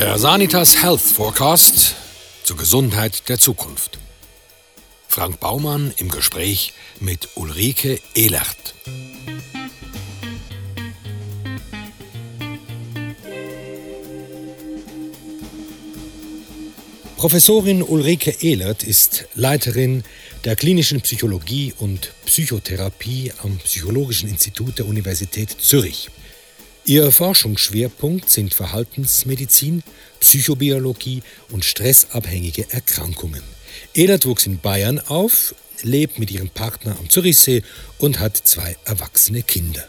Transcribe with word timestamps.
Der 0.00 0.18
Sanitas 0.18 0.82
Health 0.82 1.02
Forecast 1.02 1.94
zur 2.42 2.56
Gesundheit 2.56 3.28
der 3.28 3.38
Zukunft. 3.38 3.98
Frank 5.06 5.40
Baumann 5.40 5.92
im 5.98 6.08
Gespräch 6.08 6.72
mit 7.00 7.28
Ulrike 7.34 8.00
Ehlert. 8.14 8.74
Professorin 17.18 17.82
Ulrike 17.82 18.34
Ehlert 18.40 18.82
ist 18.82 19.26
Leiterin 19.34 20.02
der 20.46 20.56
klinischen 20.56 21.02
Psychologie 21.02 21.74
und 21.76 22.14
Psychotherapie 22.24 23.34
am 23.42 23.58
Psychologischen 23.58 24.30
Institut 24.30 24.78
der 24.78 24.86
Universität 24.86 25.54
Zürich. 25.60 26.08
Ihr 26.90 27.12
Forschungsschwerpunkt 27.12 28.28
sind 28.28 28.52
Verhaltensmedizin, 28.52 29.84
Psychobiologie 30.18 31.22
und 31.50 31.64
stressabhängige 31.64 32.68
Erkrankungen. 32.72 33.44
Ehlert 33.94 34.26
wuchs 34.26 34.44
in 34.44 34.58
Bayern 34.58 34.98
auf, 34.98 35.54
lebt 35.82 36.18
mit 36.18 36.32
ihrem 36.32 36.48
Partner 36.48 36.96
am 36.98 37.08
Zürichsee 37.08 37.62
und 37.98 38.18
hat 38.18 38.36
zwei 38.38 38.76
erwachsene 38.86 39.44
Kinder. 39.44 39.86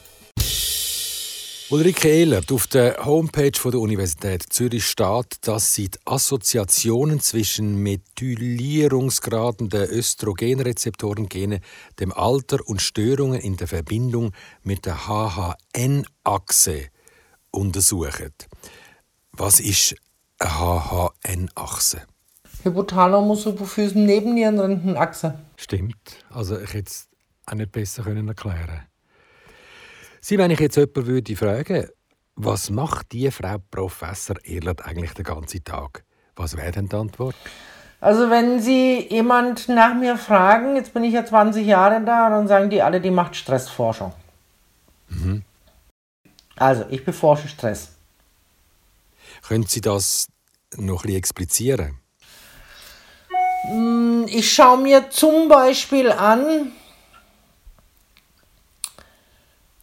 Ulrike 1.72 2.10
Ehlert, 2.10 2.52
auf 2.52 2.68
der 2.68 3.06
Homepage 3.06 3.72
der 3.72 3.80
Universität 3.80 4.44
Zürich 4.44 4.86
steht, 4.86 5.48
dass 5.48 5.74
sie 5.74 5.88
die 5.88 5.98
Assoziationen 6.04 7.22
zwischen 7.22 7.82
Methylierungsgraden 7.82 9.70
der 9.70 9.90
Östrogenrezeptorengene, 9.90 11.62
dem 11.98 12.12
Alter 12.12 12.58
und 12.68 12.82
Störungen 12.82 13.40
in 13.40 13.56
der 13.56 13.70
Verbindung 13.70 14.34
mit 14.64 14.86
der 14.86 15.08
HHN-Achse 15.08 16.90
untersuchen. 17.52 18.34
Was 19.32 19.62
ist 19.62 19.96
eine 20.40 20.52
HHN-Achse? 20.52 22.02
Hypothalamus-Hypophysen-Nebennierenrindenachse. 22.64 25.40
Stimmt. 25.56 26.26
Also 26.32 26.60
ich 26.60 26.74
hätte 26.74 26.92
es 26.92 27.08
auch 27.46 27.54
nicht 27.54 27.72
besser 27.72 28.06
erklären 28.06 28.36
können. 28.36 28.91
Sie, 30.24 30.38
wenn 30.38 30.52
ich 30.52 30.60
jetzt 30.60 30.76
jemanden 30.76 31.08
würde 31.08 31.36
fragen, 31.36 31.88
was 32.36 32.70
macht 32.70 33.12
die 33.12 33.32
Frau 33.32 33.58
Professor 33.72 34.36
Ehlert 34.44 34.86
eigentlich 34.86 35.14
den 35.14 35.26
ganzen 35.26 35.64
Tag? 35.64 36.04
Was 36.36 36.56
wäre 36.56 36.72
denn 36.72 36.88
die 36.88 36.96
Antwort? 36.96 37.36
Also 38.00 38.30
wenn 38.30 38.62
Sie 38.62 39.08
jemand 39.10 39.68
nach 39.68 39.96
mir 39.96 40.18
fragen, 40.18 40.76
jetzt 40.76 40.94
bin 40.94 41.04
ich 41.04 41.14
ja 41.14 41.26
20 41.26 41.66
Jahre 41.66 42.04
da, 42.06 42.30
dann 42.30 42.48
sagen 42.48 42.70
die 42.70 42.84
alle, 42.84 43.02
die 43.02 43.10
macht 43.10 43.36
Stressforschung. 43.36 44.14
Mhm. 45.10 45.44
Also 46.56 46.86
ich 46.92 47.04
beforsche 47.04 47.48
Stress. 47.48 47.90
Können 49.48 49.66
Sie 49.66 49.82
das 49.82 50.28
noch 50.78 51.04
ein 51.04 51.08
bisschen 51.08 51.18
explizieren? 51.18 52.00
Hm, 53.64 54.26
ich 54.28 54.52
schaue 54.54 54.78
mir 54.78 55.10
zum 55.10 55.48
Beispiel 55.48 56.12
an, 56.12 56.72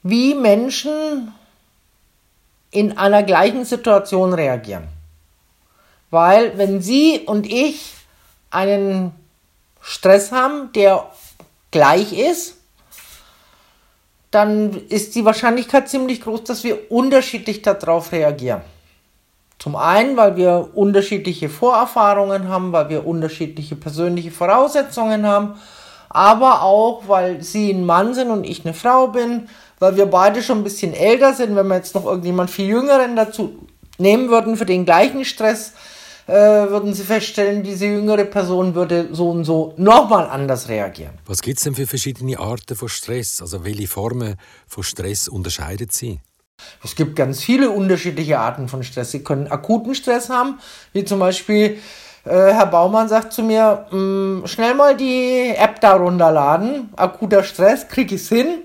wie 0.08 0.34
Menschen 0.34 1.34
in 2.70 2.96
einer 2.96 3.22
gleichen 3.22 3.66
Situation 3.66 4.32
reagieren. 4.32 4.88
Weil 6.10 6.56
wenn 6.56 6.80
Sie 6.80 7.20
und 7.26 7.46
ich 7.46 7.94
einen 8.50 9.12
Stress 9.82 10.32
haben, 10.32 10.72
der 10.72 11.10
gleich 11.70 12.18
ist, 12.18 12.56
dann 14.30 14.72
ist 14.88 15.14
die 15.14 15.26
Wahrscheinlichkeit 15.26 15.90
ziemlich 15.90 16.22
groß, 16.22 16.44
dass 16.44 16.64
wir 16.64 16.90
unterschiedlich 16.90 17.60
darauf 17.60 18.12
reagieren. 18.12 18.62
Zum 19.58 19.76
einen, 19.76 20.16
weil 20.16 20.36
wir 20.36 20.70
unterschiedliche 20.74 21.50
Vorerfahrungen 21.50 22.48
haben, 22.48 22.72
weil 22.72 22.88
wir 22.88 23.06
unterschiedliche 23.06 23.76
persönliche 23.76 24.30
Voraussetzungen 24.30 25.26
haben, 25.26 25.58
aber 26.08 26.62
auch, 26.62 27.02
weil 27.08 27.42
Sie 27.42 27.70
ein 27.70 27.84
Mann 27.84 28.14
sind 28.14 28.30
und 28.30 28.44
ich 28.44 28.64
eine 28.64 28.72
Frau 28.72 29.08
bin, 29.08 29.48
weil 29.78 29.96
wir 29.96 30.06
beide 30.06 30.42
schon 30.42 30.58
ein 30.58 30.64
bisschen 30.64 30.92
älter 30.92 31.34
sind, 31.34 31.54
wenn 31.56 31.66
wir 31.66 31.76
jetzt 31.76 31.94
noch 31.94 32.04
irgendjemand 32.04 32.50
viel 32.50 32.66
Jüngeren 32.66 33.16
dazu 33.16 33.66
nehmen 33.98 34.28
würden 34.30 34.56
für 34.56 34.66
den 34.66 34.84
gleichen 34.84 35.24
Stress, 35.24 35.72
äh, 36.26 36.32
würden 36.32 36.92
Sie 36.92 37.04
feststellen, 37.04 37.62
diese 37.62 37.86
jüngere 37.86 38.24
Person 38.24 38.74
würde 38.74 39.08
so 39.12 39.30
und 39.30 39.44
so 39.44 39.72
nochmal 39.78 40.28
anders 40.28 40.68
reagieren. 40.68 41.14
Was 41.26 41.40
gibt 41.40 41.58
es 41.58 41.64
denn 41.64 41.74
für 41.74 41.86
verschiedene 41.86 42.38
Arten 42.38 42.76
von 42.76 42.88
Stress? 42.88 43.40
Also 43.40 43.64
welche 43.64 43.88
Formen 43.88 44.36
von 44.66 44.84
Stress 44.84 45.28
unterscheidet 45.28 45.92
sie? 45.92 46.20
Es 46.84 46.96
gibt 46.96 47.16
ganz 47.16 47.42
viele 47.42 47.70
unterschiedliche 47.70 48.38
Arten 48.38 48.68
von 48.68 48.82
Stress. 48.82 49.12
Sie 49.12 49.22
können 49.24 49.46
akuten 49.46 49.94
Stress 49.94 50.28
haben, 50.28 50.58
wie 50.92 51.04
zum 51.04 51.18
Beispiel 51.18 51.78
äh, 52.24 52.30
Herr 52.30 52.66
Baumann 52.66 53.08
sagt 53.08 53.32
zu 53.32 53.42
mir, 53.42 53.86
mm, 53.90 54.46
schnell 54.46 54.74
mal 54.74 54.96
die 54.96 55.54
App 55.56 55.80
da 55.80 55.94
runterladen. 55.94 56.90
Akuter 56.96 57.42
Stress, 57.42 57.88
krieg 57.88 58.12
ich's 58.12 58.28
hin 58.28 58.64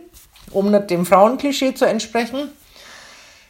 um 0.53 0.71
nicht 0.71 0.89
dem 0.89 1.05
Frauenklischee 1.05 1.73
zu 1.73 1.85
entsprechen. 1.85 2.49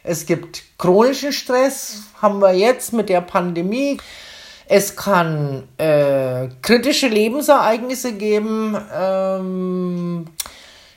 Es 0.02 0.26
gibt 0.26 0.62
chronischen 0.78 1.32
Stress, 1.32 2.02
haben 2.20 2.40
wir 2.40 2.52
jetzt 2.52 2.92
mit 2.92 3.08
der 3.08 3.22
Pandemie. 3.22 3.98
Es 4.66 4.96
kann 4.96 5.64
äh, 5.78 6.48
kritische 6.62 7.08
Lebensereignisse 7.08 8.12
geben. 8.12 8.76
Ähm, 8.94 10.26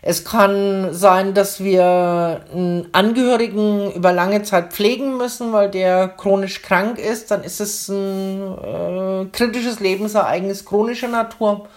es 0.02 0.24
kann 0.24 0.94
sein, 0.94 1.34
dass 1.34 1.62
wir 1.62 2.46
einen 2.54 2.88
Angehörigen 2.94 3.92
über 3.92 4.14
lange 4.14 4.44
Zeit 4.44 4.72
pflegen 4.72 5.18
müssen, 5.18 5.52
weil 5.52 5.70
der 5.70 6.08
chronisch 6.08 6.62
krank 6.62 6.98
ist. 6.98 7.32
Dann 7.32 7.44
ist 7.44 7.60
es 7.60 7.90
ein 7.90 8.42
äh, 8.42 9.26
kritisches 9.34 9.80
Lebensereignis 9.80 10.64
chronischer 10.64 11.10
Natur. 11.10 11.68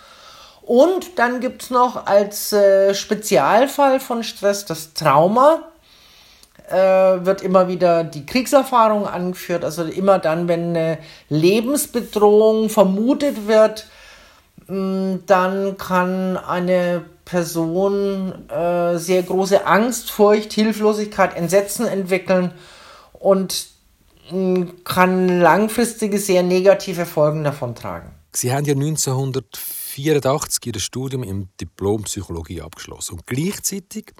Und 0.70 1.18
dann 1.18 1.40
gibt 1.40 1.64
es 1.64 1.70
noch 1.70 2.06
als 2.06 2.52
äh, 2.52 2.94
Spezialfall 2.94 3.98
von 3.98 4.22
Stress 4.22 4.66
das 4.66 4.94
Trauma. 4.94 5.62
Äh, 6.70 6.76
wird 7.26 7.42
immer 7.42 7.66
wieder 7.66 8.04
die 8.04 8.24
Kriegserfahrung 8.24 9.04
angeführt. 9.04 9.64
Also 9.64 9.82
immer 9.82 10.20
dann, 10.20 10.46
wenn 10.46 10.68
eine 10.68 10.98
Lebensbedrohung 11.28 12.68
vermutet 12.68 13.48
wird, 13.48 13.88
mh, 14.68 14.76
mm, 14.76 15.22
dann 15.26 15.76
kann 15.76 16.36
eine 16.36 17.02
Person 17.24 18.48
äh, 18.48 18.96
sehr 18.96 19.24
große 19.24 19.66
Angst, 19.66 20.12
Furcht, 20.12 20.52
Hilflosigkeit, 20.52 21.36
Entsetzen 21.36 21.84
entwickeln 21.84 22.52
und 23.14 23.66
mh, 24.30 24.38
mm, 24.38 24.84
kann 24.84 25.40
langfristige, 25.40 26.20
sehr 26.20 26.44
negative 26.44 27.06
Folgen 27.06 27.42
davon 27.42 27.74
tragen. 27.74 28.12
Sie 28.32 28.52
haben 28.52 28.64
ja 28.64 28.74
1904 28.74 29.79
1984 29.90 30.66
ihr 30.66 30.80
Studium 30.80 31.22
im 31.24 31.48
Diplompsychologie 31.60 32.62
abgeschlossen 32.62 33.14
und 33.14 33.26
gleichzeitig 33.26 34.12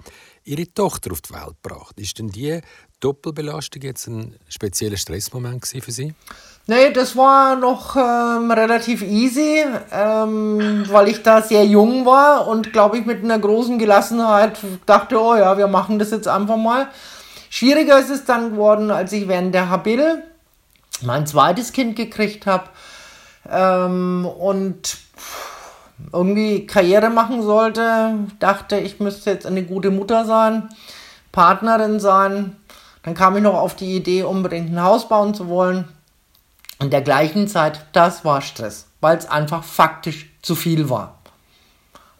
ihre 0.43 0.65
Tochter 0.73 1.11
auf 1.11 1.21
die 1.21 1.33
Welt 1.33 1.55
gebracht. 1.63 1.97
Ist 1.97 2.19
denn 2.19 2.29
die 2.29 2.59
Doppelbelastung 2.99 3.81
jetzt 3.81 4.07
ein 4.07 4.35
spezieller 4.49 4.97
Stressmoment 4.97 5.65
für 5.65 5.91
Sie? 5.91 6.13
Nee, 6.67 6.91
das 6.91 7.15
war 7.15 7.55
noch 7.55 7.95
ähm, 7.95 8.51
relativ 8.51 9.01
easy, 9.01 9.63
ähm, 9.91 10.83
weil 10.89 11.07
ich 11.07 11.23
da 11.23 11.41
sehr 11.41 11.65
jung 11.65 12.05
war 12.05 12.47
und 12.47 12.73
glaube 12.73 12.97
ich 12.97 13.05
mit 13.05 13.23
einer 13.23 13.39
großen 13.39 13.79
Gelassenheit 13.79 14.59
dachte, 14.85 15.21
oh 15.21 15.35
ja, 15.35 15.57
wir 15.57 15.67
machen 15.67 15.99
das 15.99 16.11
jetzt 16.11 16.27
einfach 16.27 16.57
mal. 16.57 16.89
Schwieriger 17.49 17.97
ist 17.97 18.09
es 18.09 18.25
dann 18.25 18.51
geworden, 18.51 18.91
als 18.91 19.13
ich 19.13 19.27
während 19.27 19.55
der 19.55 19.69
Habil 19.69 20.23
mein 21.01 21.25
zweites 21.25 21.71
Kind 21.71 21.95
gekriegt 21.95 22.45
habe. 22.45 22.65
Ähm, 23.49 24.25
und 24.25 24.97
irgendwie 26.13 26.65
Karriere 26.65 27.09
machen 27.09 27.41
sollte, 27.41 28.13
dachte, 28.39 28.77
ich 28.77 28.99
müsste 28.99 29.31
jetzt 29.31 29.45
eine 29.45 29.63
gute 29.63 29.91
Mutter 29.91 30.25
sein, 30.25 30.69
Partnerin 31.31 31.99
sein. 31.99 32.57
Dann 33.03 33.13
kam 33.13 33.35
ich 33.35 33.43
noch 33.43 33.55
auf 33.55 33.75
die 33.75 33.95
Idee, 33.95 34.23
unbedingt 34.23 34.71
ein 34.71 34.83
Haus 34.83 35.07
bauen 35.07 35.33
zu 35.33 35.47
wollen. 35.47 35.87
In 36.79 36.89
der 36.89 37.01
gleichen 37.01 37.47
Zeit, 37.47 37.85
das 37.93 38.25
war 38.25 38.41
Stress, 38.41 38.87
weil 39.01 39.17
es 39.17 39.29
einfach 39.29 39.63
faktisch 39.63 40.29
zu 40.41 40.55
viel 40.55 40.89
war. 40.89 41.19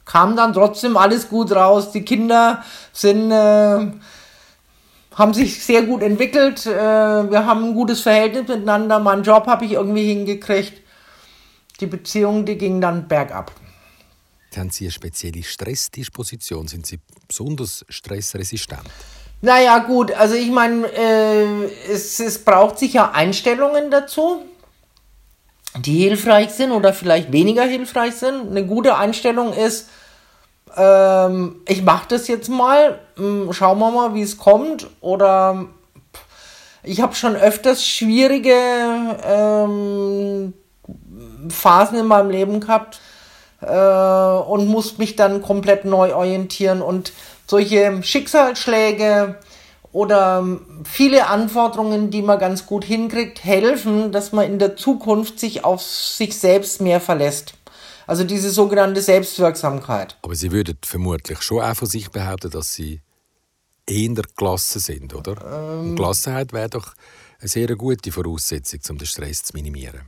Kam 0.05 0.35
dann 0.35 0.53
trotzdem 0.53 0.97
alles 0.97 1.29
gut 1.29 1.51
raus. 1.51 1.91
Die 1.91 2.03
Kinder 2.03 2.63
sind, 2.91 3.31
äh, 3.31 3.91
haben 5.15 5.33
sich 5.33 5.63
sehr 5.63 5.83
gut 5.83 6.01
entwickelt. 6.01 6.65
Äh, 6.65 6.71
wir 7.31 7.45
haben 7.45 7.65
ein 7.65 7.73
gutes 7.73 8.01
Verhältnis 8.01 8.47
miteinander. 8.47 8.99
Meinen 8.99 9.23
Job 9.23 9.47
habe 9.47 9.65
ich 9.65 9.73
irgendwie 9.73 10.13
hingekriegt. 10.13 10.81
Die 11.79 11.87
Beziehung, 11.87 12.45
die 12.45 12.57
ging 12.57 12.81
dann 12.81 13.07
bergab. 13.07 13.51
Haben 14.57 14.69
Sie 14.69 14.85
eine 14.85 14.91
spezielle 14.91 15.43
Stressdisposition? 15.43 16.67
Sind 16.67 16.85
Sie 16.85 16.99
besonders 17.27 17.85
stressresistent? 17.87 18.83
Naja, 19.41 19.79
gut, 19.79 20.11
also 20.11 20.35
ich 20.35 20.51
meine, 20.51 20.87
äh, 20.87 21.65
es, 21.89 22.19
es 22.19 22.43
braucht 22.43 22.77
sicher 22.77 23.15
Einstellungen 23.15 23.89
dazu, 23.89 24.43
die 25.79 26.03
hilfreich 26.03 26.51
sind 26.51 26.71
oder 26.71 26.93
vielleicht 26.93 27.31
weniger 27.31 27.63
hilfreich 27.63 28.15
sind. 28.15 28.51
Eine 28.51 28.65
gute 28.65 28.97
Einstellung 28.97 29.53
ist, 29.53 29.87
ähm, 30.75 31.61
ich 31.67 31.81
mache 31.81 32.09
das 32.09 32.27
jetzt 32.27 32.49
mal, 32.49 32.99
hm, 33.15 33.51
schauen 33.53 33.79
wir 33.79 33.89
mal, 33.89 34.13
wie 34.13 34.21
es 34.21 34.37
kommt. 34.37 34.87
Oder 34.99 35.65
Ich 36.83 36.99
habe 36.99 37.15
schon 37.15 37.35
öfters 37.35 37.85
schwierige 37.85 38.53
ähm, 39.23 40.53
Phasen 41.49 41.99
in 41.99 42.05
meinem 42.05 42.29
Leben 42.29 42.59
gehabt 42.59 42.99
äh, 43.61 43.67
und 43.67 44.67
musste 44.67 44.97
mich 44.99 45.15
dann 45.15 45.41
komplett 45.41 45.85
neu 45.85 46.13
orientieren. 46.15 46.81
Und 46.81 47.13
solche 47.47 48.01
Schicksalsschläge 48.03 49.35
oder 49.91 50.47
viele 50.85 51.27
Anforderungen, 51.27 52.11
die 52.11 52.21
man 52.21 52.39
ganz 52.39 52.65
gut 52.65 52.83
hinkriegt, 52.85 53.43
helfen, 53.43 54.11
dass 54.11 54.31
man 54.31 54.45
in 54.45 54.59
der 54.59 54.75
Zukunft 54.75 55.39
sich 55.39 55.65
auf 55.65 55.81
sich 55.81 56.37
selbst 56.37 56.81
mehr 56.81 57.01
verlässt. 57.01 57.53
Also 58.07 58.23
diese 58.23 58.51
sogenannte 58.51 59.01
Selbstwirksamkeit. 59.01 60.17
Aber 60.21 60.35
Sie 60.35 60.51
würden 60.51 60.77
vermutlich 60.81 61.41
schon 61.41 61.61
auch 61.61 61.75
von 61.75 61.87
sich 61.87 62.09
behaupten, 62.09 62.49
dass 62.49 62.73
Sie 62.73 63.01
eher 63.87 64.23
gelassen 64.35 64.79
sind, 64.79 65.13
oder? 65.13 65.79
Ähm, 65.79 65.95
Gelassenheit 65.95 66.53
wäre 66.53 66.69
doch 66.69 66.93
eine 67.39 67.49
sehr 67.49 67.75
gute 67.75 68.11
Voraussetzung, 68.11 68.79
um 68.89 68.97
den 68.97 69.07
Stress 69.07 69.43
zu 69.43 69.53
minimieren. 69.53 70.01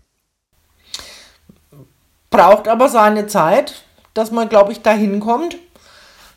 Braucht 2.33 2.67
aber 2.67 2.89
seine 2.89 3.27
Zeit, 3.27 3.83
dass 4.15 4.31
man, 4.31 4.49
glaube 4.49 4.71
ich, 4.71 4.81
dahin 4.81 5.19
kommt. 5.19 5.55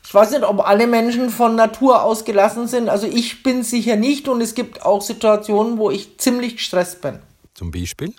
Ich 0.05 0.13
weiß 0.13 0.31
nicht, 0.31 0.43
ob 0.43 0.65
alle 0.65 0.87
Menschen 0.87 1.29
von 1.29 1.55
Natur 1.55 2.03
aus 2.03 2.23
gelassen 2.23 2.67
sind. 2.67 2.87
Also 2.87 3.07
ich 3.07 3.41
bin 3.43 3.63
sicher 3.63 3.95
nicht 3.95 4.27
und 4.27 4.39
es 4.39 4.55
gibt 4.55 4.85
auch 4.85 5.01
Situationen, 5.01 5.77
wo 5.77 5.89
ich 5.89 6.17
ziemlich 6.19 6.57
gestresst 6.57 7.01
bin. 7.01 7.19
Zum 7.55 7.71
Beispiel? 7.71 8.13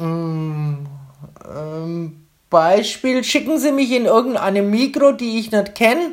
Ähm, 0.00 0.86
ähm, 1.44 2.28
Beispiel, 2.50 3.24
schicken 3.24 3.58
Sie 3.58 3.72
mich 3.72 3.90
in 3.92 4.06
irgendeine 4.06 4.62
Mikro, 4.62 5.12
die 5.12 5.38
ich 5.38 5.50
nicht 5.50 5.74
kenne, 5.74 6.12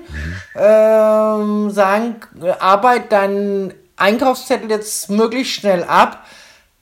ähm, 0.55 1.69
sagen, 1.69 2.15
arbeit 2.59 3.11
deinen 3.11 3.73
Einkaufszettel 3.95 4.69
jetzt 4.69 5.09
möglichst 5.09 5.53
schnell 5.53 5.83
ab, 5.83 6.25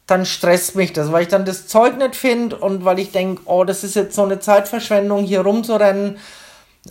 dann 0.07 0.25
stresst 0.25 0.75
mich 0.75 0.93
das, 0.93 1.11
weil 1.11 1.23
ich 1.23 1.29
dann 1.29 1.45
das 1.45 1.67
Zeug 1.67 1.97
nicht 1.97 2.15
finde 2.15 2.57
und 2.57 2.85
weil 2.85 2.99
ich 2.99 3.11
denke, 3.11 3.41
oh, 3.45 3.63
das 3.63 3.83
ist 3.83 3.95
jetzt 3.95 4.15
so 4.15 4.23
eine 4.23 4.39
Zeitverschwendung, 4.39 5.23
hier 5.23 5.41
rumzurennen 5.41 6.17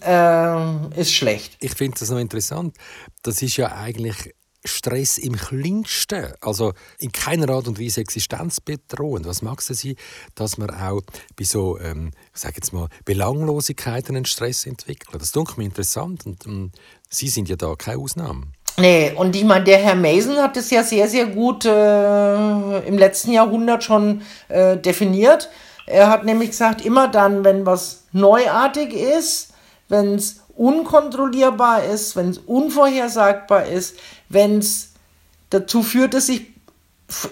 äh, 0.01 1.01
ist 1.01 1.13
schlecht. 1.13 1.57
Ich 1.61 1.75
finde 1.75 1.99
das 1.99 2.11
noch 2.11 2.19
interessant. 2.19 2.77
Das 3.23 3.43
ist 3.43 3.57
ja 3.57 3.73
eigentlich 3.73 4.35
Stress 4.65 5.19
im 5.19 5.37
kleinsten, 5.37 6.33
also 6.41 6.73
in 6.99 7.11
keiner 7.11 7.51
Art 7.51 7.67
und 7.67 7.81
Weise 7.81 8.01
existenzbedrohend. 8.01 9.27
Was 9.27 9.43
mag 9.43 9.59
es 9.59 9.67
sein, 9.67 9.97
dass 10.35 10.57
man 10.57 10.71
auch 10.71 11.03
bei 11.37 11.45
so, 11.45 11.79
ähm, 11.81 12.13
ich 12.33 12.41
sage 12.41 12.55
jetzt 12.57 12.73
mal, 12.73 12.89
Belanglosigkeiten 13.05 14.15
einen 14.15 14.25
Stress 14.25 14.65
entwickelt? 14.67 15.21
Das 15.21 15.35
ist 15.35 15.59
mir 15.59 15.65
interessant 15.65 16.27
und 16.27 16.47
ähm, 16.47 16.73
Sie 17.09 17.29
sind 17.29 17.49
ja 17.49 17.57
da 17.57 17.75
keine 17.75 17.99
Ausnahme. 17.99 18.53
Nee, 18.79 19.13
und 19.17 19.37
ich 19.37 19.45
meine, 19.45 19.65
der 19.65 19.79
Herr 19.79 19.95
Mason 19.95 20.37
hat 20.39 20.57
es 20.57 20.71
ja 20.71 20.83
sehr, 20.83 21.09
sehr 21.09 21.27
gut 21.27 21.65
äh, 21.65 22.79
im 22.87 22.97
letzten 22.97 23.33
Jahrhundert 23.33 23.85
schon 23.85 24.23
äh, 24.49 24.77
definiert. 24.77 25.51
Er 25.87 26.09
hat 26.09 26.25
nämlich 26.25 26.51
gesagt, 26.51 26.85
immer 26.85 27.09
dann, 27.09 27.45
wenn 27.45 27.67
was 27.67 28.05
neuartig 28.13 28.95
ist, 28.95 29.53
wenn 29.89 30.15
es 30.15 30.41
unkontrollierbar 30.57 31.85
ist, 31.85 32.17
wenn 32.17 32.31
es 32.31 32.39
unvorhersagbar 32.39 33.67
ist, 33.67 33.97
wenn 34.29 34.59
es 34.59 34.93
dazu 35.51 35.83
führt, 35.83 36.15
dass 36.15 36.29
ich 36.29 36.47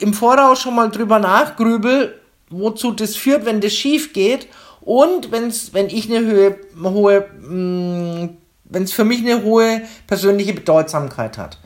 im 0.00 0.12
Voraus 0.12 0.60
schon 0.60 0.74
mal 0.74 0.90
drüber 0.90 1.18
nachgrübel, 1.18 2.20
wozu 2.50 2.92
das 2.92 3.16
führt, 3.16 3.46
wenn 3.46 3.60
das 3.60 3.72
schief 3.72 4.12
geht 4.12 4.48
und 4.80 5.30
wenn's, 5.30 5.72
wenn 5.72 5.88
ich 5.88 6.10
eine 6.10 6.26
Höhe, 6.26 6.58
hohe, 6.82 7.28
mm, 7.40 8.36
wenn 8.70 8.84
es 8.84 8.92
für 8.92 9.04
mich 9.04 9.20
eine 9.20 9.42
hohe 9.42 9.82
persönliche 10.06 10.54
Bedeutsamkeit 10.54 11.38
hat. 11.38 11.58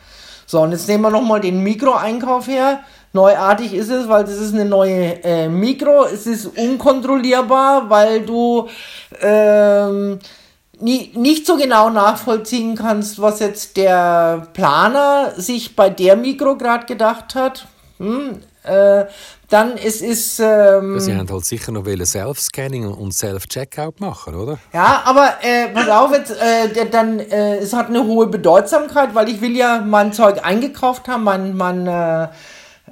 So, 0.47 0.61
und 0.61 0.73
jetzt 0.73 0.89
nehmen 0.89 1.03
wir 1.03 1.11
nochmal 1.11 1.41
den 1.41 1.63
Mikroeinkauf 1.63 2.49
her. 2.49 2.81
Neuartig 3.13 3.73
ist 3.75 3.91
es, 3.91 4.09
weil 4.09 4.25
das 4.25 4.35
ist 4.35 4.55
eine 4.55 4.65
neue 4.65 5.23
äh, 5.25 5.49
Mikro. 5.49 6.05
Es 6.05 6.27
ist 6.27 6.47
unkontrollierbar, 6.47 7.89
weil 7.89 8.23
du 8.23 8.69
ähm, 9.21 10.19
nie, 10.81 11.13
nicht 11.15 11.47
so 11.47 11.57
genau 11.57 11.91
nachvollziehen 11.91 12.77
kannst, 12.77 13.21
was 13.23 13.41
jetzt 13.41 13.77
der 13.77 14.49
Planer 14.53 15.33
sich 15.37 15.77
bei 15.77 15.91
der 15.91 16.17
Mikro 16.17 16.57
gerade 16.57 16.87
gedacht 16.87 17.35
hat. 17.35 17.67
Hm, 17.99 18.41
äh, 18.65 19.05
dann 19.51 19.77
es 19.77 20.01
ist 20.01 20.41
ähm, 20.41 20.99
Sie 20.99 21.15
haben 21.15 21.31
halt 21.31 21.45
sicher 21.45 21.71
noch 21.71 21.85
Self-Scanning 21.85 22.87
und 22.87 23.13
Self-Checkout 23.13 24.01
machen, 24.01 24.35
oder? 24.35 24.59
Ja, 24.73 25.03
aber 25.05 25.35
äh, 25.43 25.69
pass 25.69 25.89
auf 25.89 26.13
jetzt, 26.13 26.31
äh, 26.33 26.87
dann 26.91 27.21
äh, 27.21 27.59
es 27.59 27.73
hat 27.73 27.89
eine 27.89 28.05
hohe 28.05 28.27
Bedeutsamkeit, 28.27 29.15
weil 29.15 29.29
ich 29.29 29.41
will 29.41 29.57
ja 29.57 29.83
mein 29.87 30.13
Zeug 30.13 30.45
eingekauft 30.45 31.09
haben, 31.09 31.25
mein 31.25 31.57
mein 31.57 31.87
äh, 31.87 32.29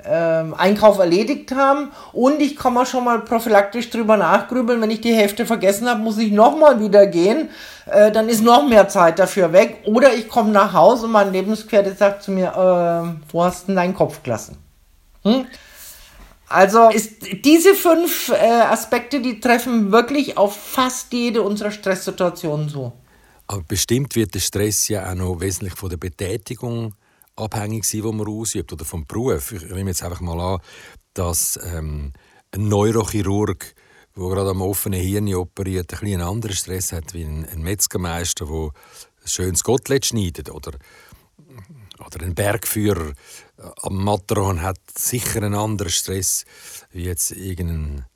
ähm, 0.04 0.54
Einkauf 0.54 0.98
erledigt 0.98 1.52
haben 1.52 1.92
und 2.12 2.40
ich 2.40 2.56
kann 2.56 2.75
mal 2.75 2.86
schon 2.86 3.04
mal 3.04 3.20
prophylaktisch 3.20 3.90
drüber 3.90 4.16
nachgrübeln, 4.16 4.80
wenn 4.80 4.90
ich 4.90 5.00
die 5.00 5.14
Hälfte 5.14 5.46
vergessen 5.46 5.88
habe, 5.88 6.00
muss 6.00 6.18
ich 6.18 6.32
nochmal 6.32 6.80
wieder 6.80 7.06
gehen, 7.06 7.50
äh, 7.86 8.10
dann 8.10 8.28
ist 8.28 8.42
noch 8.42 8.66
mehr 8.66 8.88
Zeit 8.88 9.18
dafür 9.18 9.52
weg 9.52 9.78
oder 9.86 10.14
ich 10.14 10.28
komme 10.28 10.50
nach 10.50 10.72
Hause 10.72 11.06
und 11.06 11.12
mein 11.12 11.32
Lebensgefährte 11.32 11.94
sagt 11.94 12.22
zu 12.22 12.30
mir, 12.30 12.48
äh, 12.48 13.32
wo 13.32 13.44
hast 13.44 13.62
du 13.62 13.66
denn 13.68 13.76
deinen 13.76 13.94
Kopf 13.94 14.22
gelassen? 14.22 14.58
Hm? 15.22 15.46
Also 16.48 16.90
ist 16.90 17.44
diese 17.44 17.74
fünf 17.74 18.28
äh, 18.28 18.34
Aspekte, 18.34 19.20
die 19.20 19.40
treffen 19.40 19.90
wirklich 19.90 20.36
auf 20.36 20.54
fast 20.54 21.12
jede 21.12 21.40
unserer 21.42 21.70
Stresssituationen 21.70 22.69
zu. 22.69 22.92
Aber 23.46 23.62
bestimmt 23.62 24.14
wird 24.16 24.34
der 24.34 24.40
Stress 24.40 24.88
ja 24.88 25.10
auch 25.10 25.14
noch 25.14 25.40
wesentlich 25.40 25.74
von 25.74 25.88
der 25.88 25.96
Betätigung 25.96 26.94
abhängig 27.36 27.84
sein, 27.84 28.02
die 28.02 28.12
man 28.12 28.28
ausübt, 28.28 28.72
oder 28.72 28.84
vom 28.84 29.06
Beruf. 29.06 29.52
Ich 29.52 29.62
nehme 29.62 29.90
jetzt 29.90 30.02
einfach 30.02 30.20
mal 30.20 30.38
an, 30.40 30.60
dass 31.14 31.58
ähm, 31.62 32.12
ein 32.52 32.68
Neurochirurg, 32.68 33.75
der 34.16 34.28
gerade 34.28 34.50
am 34.50 34.62
offenen 34.62 35.00
Hirn 35.00 35.32
operiert, 35.34 35.92
ein 35.92 36.00
bisschen 36.00 36.20
einen 36.20 36.28
anderen 36.28 36.56
Stress 36.56 36.92
hat 36.92 37.14
wie 37.14 37.25
ein, 37.25 37.46
ein 37.50 37.62
Metzgermeister, 37.62 38.46
der 38.46 38.64
ein 38.64 39.28
schönes 39.28 39.64
Gottlet 39.64 40.04
schneidet. 40.04 40.50
Oder, 40.50 40.72
oder 41.98 42.25
ein 42.25 42.34
Bergführer 42.34 43.12
am 43.82 44.05
Matterhorn 44.05 44.62
hat 44.62 44.79
sicher 44.97 45.43
einen 45.43 45.55
anderen 45.55 45.91
Stress 45.91 46.44
wie 46.93 47.05
jetzt 47.05 47.32
irgendein 47.32 48.06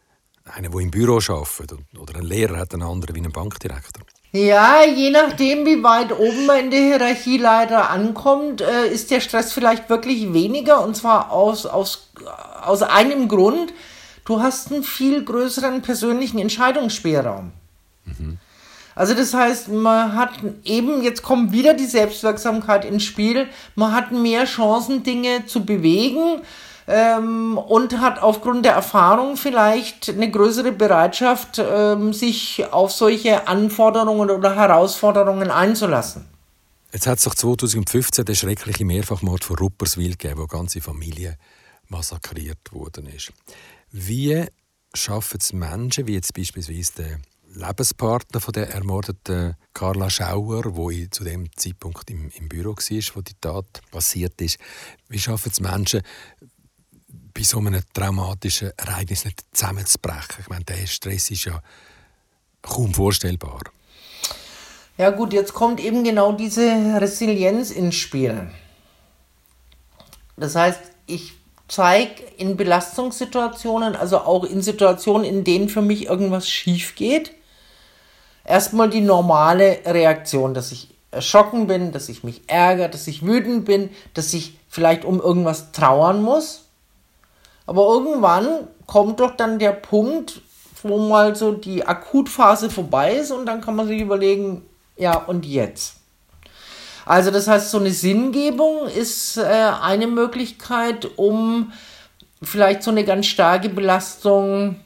einer, 0.44 0.68
der 0.68 0.80
im 0.80 0.90
Büro 0.90 1.16
arbeitet. 1.16 1.80
Oder 1.98 2.16
ein 2.16 2.22
Lehrer 2.22 2.58
hat 2.58 2.72
einen 2.72 2.82
anderen 2.82 3.14
wie 3.16 3.20
ein 3.20 3.32
Bankdirektor. 3.32 4.04
Ja, 4.32 4.84
je 4.84 5.10
nachdem, 5.10 5.64
wie 5.64 5.82
weit 5.82 6.12
oben 6.12 6.46
man 6.46 6.58
in 6.58 6.70
der 6.70 6.80
Hierarchie 6.80 7.38
leider 7.38 7.90
ankommt, 7.90 8.60
äh, 8.60 8.86
ist 8.86 9.10
der 9.10 9.20
Stress 9.20 9.52
vielleicht 9.52 9.88
wirklich 9.88 10.32
weniger. 10.32 10.84
Und 10.84 10.96
zwar 10.96 11.32
aus, 11.32 11.64
aus, 11.64 12.10
aus 12.62 12.82
einem 12.82 13.28
Grund. 13.28 13.72
Du 14.24 14.40
hast 14.40 14.72
einen 14.72 14.82
viel 14.82 15.24
größeren 15.24 15.82
persönlichen 15.82 16.38
Entscheidungsspielraum. 16.38 17.52
Mhm. 18.04 18.38
Also 18.96 19.12
das 19.12 19.34
heißt, 19.34 19.68
man 19.68 20.14
hat 20.14 20.30
eben, 20.64 21.02
jetzt 21.02 21.22
kommt 21.22 21.52
wieder 21.52 21.74
die 21.74 21.84
Selbstwirksamkeit 21.84 22.86
ins 22.86 23.04
Spiel, 23.04 23.46
man 23.74 23.92
hat 23.92 24.10
mehr 24.10 24.46
Chancen, 24.46 25.02
Dinge 25.02 25.44
zu 25.44 25.66
bewegen 25.66 26.40
ähm, 26.86 27.58
und 27.58 28.00
hat 28.00 28.22
aufgrund 28.22 28.64
der 28.64 28.72
Erfahrung 28.72 29.36
vielleicht 29.36 30.08
eine 30.08 30.30
größere 30.30 30.72
Bereitschaft, 30.72 31.58
ähm, 31.62 32.14
sich 32.14 32.64
auf 32.72 32.90
solche 32.90 33.46
Anforderungen 33.46 34.30
oder 34.30 34.56
Herausforderungen 34.56 35.50
einzulassen. 35.50 36.24
Jetzt 36.90 37.06
hat 37.06 37.18
es 37.18 37.24
doch 37.24 37.34
2015 37.34 38.24
den 38.24 38.34
schrecklichen 38.34 38.86
Mehrfachmord 38.86 39.44
von 39.44 39.58
Rupperswil 39.58 40.12
gegeben, 40.12 40.40
wo 40.40 40.46
ganze 40.46 40.80
Familie 40.80 41.36
massakriert 41.88 42.72
worden 42.72 43.08
ist. 43.14 43.30
Wie 43.92 44.46
schaffen 44.94 45.38
es 45.38 45.52
Menschen, 45.52 46.06
wie 46.06 46.14
jetzt 46.14 46.32
beispielsweise 46.32 46.92
der 46.96 47.18
Lebenspartner 47.56 48.40
von 48.40 48.52
der 48.52 48.70
ermordeten 48.70 49.56
Carla 49.72 50.10
Schauer, 50.10 50.76
wo 50.76 50.90
zu 51.10 51.24
dem 51.24 51.48
Zeitpunkt 51.56 52.10
im, 52.10 52.30
im 52.34 52.48
Büro 52.48 52.76
war, 52.76 53.14
wo 53.14 53.20
die 53.22 53.34
Tat 53.40 53.80
passiert 53.90 54.40
ist, 54.42 54.58
wie 55.08 55.18
schaffen 55.18 55.50
es 55.50 55.60
Menschen, 55.60 56.02
bei 57.32 57.42
so 57.42 57.58
einem 57.58 57.82
traumatischen 57.92 58.72
Ereignis 58.76 59.24
nicht 59.24 59.42
zusammenzubrechen. 59.52 60.36
Ich 60.40 60.48
meine, 60.48 60.64
der 60.64 60.86
Stress 60.86 61.30
ist 61.30 61.46
ja 61.46 61.60
kaum 62.62 62.92
vorstellbar. 62.92 63.60
Ja 64.98 65.10
gut, 65.10 65.32
jetzt 65.32 65.52
kommt 65.52 65.80
eben 65.80 66.04
genau 66.04 66.32
diese 66.32 67.00
Resilienz 67.00 67.70
ins 67.70 67.94
Spiel. 67.94 68.50
Das 70.36 70.54
heißt, 70.54 70.80
ich 71.06 71.34
zeige 71.68 72.22
in 72.36 72.56
Belastungssituationen, 72.56 73.96
also 73.96 74.18
auch 74.18 74.44
in 74.44 74.62
Situationen, 74.62 75.24
in 75.24 75.44
denen 75.44 75.68
für 75.68 75.82
mich 75.82 76.06
irgendwas 76.06 76.48
schief 76.48 76.94
geht, 76.94 77.35
erstmal 78.46 78.88
die 78.88 79.00
normale 79.00 79.80
Reaktion, 79.84 80.54
dass 80.54 80.72
ich 80.72 80.94
erschrocken 81.10 81.66
bin, 81.66 81.92
dass 81.92 82.08
ich 82.08 82.24
mich 82.24 82.42
ärgere, 82.46 82.88
dass 82.88 83.06
ich 83.06 83.26
wütend 83.26 83.64
bin, 83.64 83.90
dass 84.14 84.32
ich 84.34 84.58
vielleicht 84.68 85.04
um 85.04 85.20
irgendwas 85.20 85.72
trauern 85.72 86.22
muss. 86.22 86.64
Aber 87.66 87.86
irgendwann 87.86 88.68
kommt 88.86 89.20
doch 89.20 89.36
dann 89.36 89.58
der 89.58 89.72
Punkt, 89.72 90.40
wo 90.82 90.98
mal 90.98 91.34
so 91.34 91.52
die 91.52 91.84
Akutphase 91.84 92.70
vorbei 92.70 93.14
ist 93.16 93.30
und 93.30 93.46
dann 93.46 93.60
kann 93.60 93.74
man 93.74 93.88
sich 93.88 94.00
überlegen, 94.00 94.62
ja, 94.96 95.16
und 95.16 95.44
jetzt? 95.44 95.96
Also 97.04 97.30
das 97.30 97.48
heißt, 97.48 97.70
so 97.70 97.78
eine 97.78 97.90
Sinngebung 97.90 98.86
ist 98.88 99.36
äh, 99.36 99.42
eine 99.80 100.06
Möglichkeit, 100.06 101.08
um 101.16 101.72
vielleicht 102.42 102.82
so 102.82 102.90
eine 102.90 103.04
ganz 103.04 103.26
starke 103.26 103.68
Belastung 103.68 104.76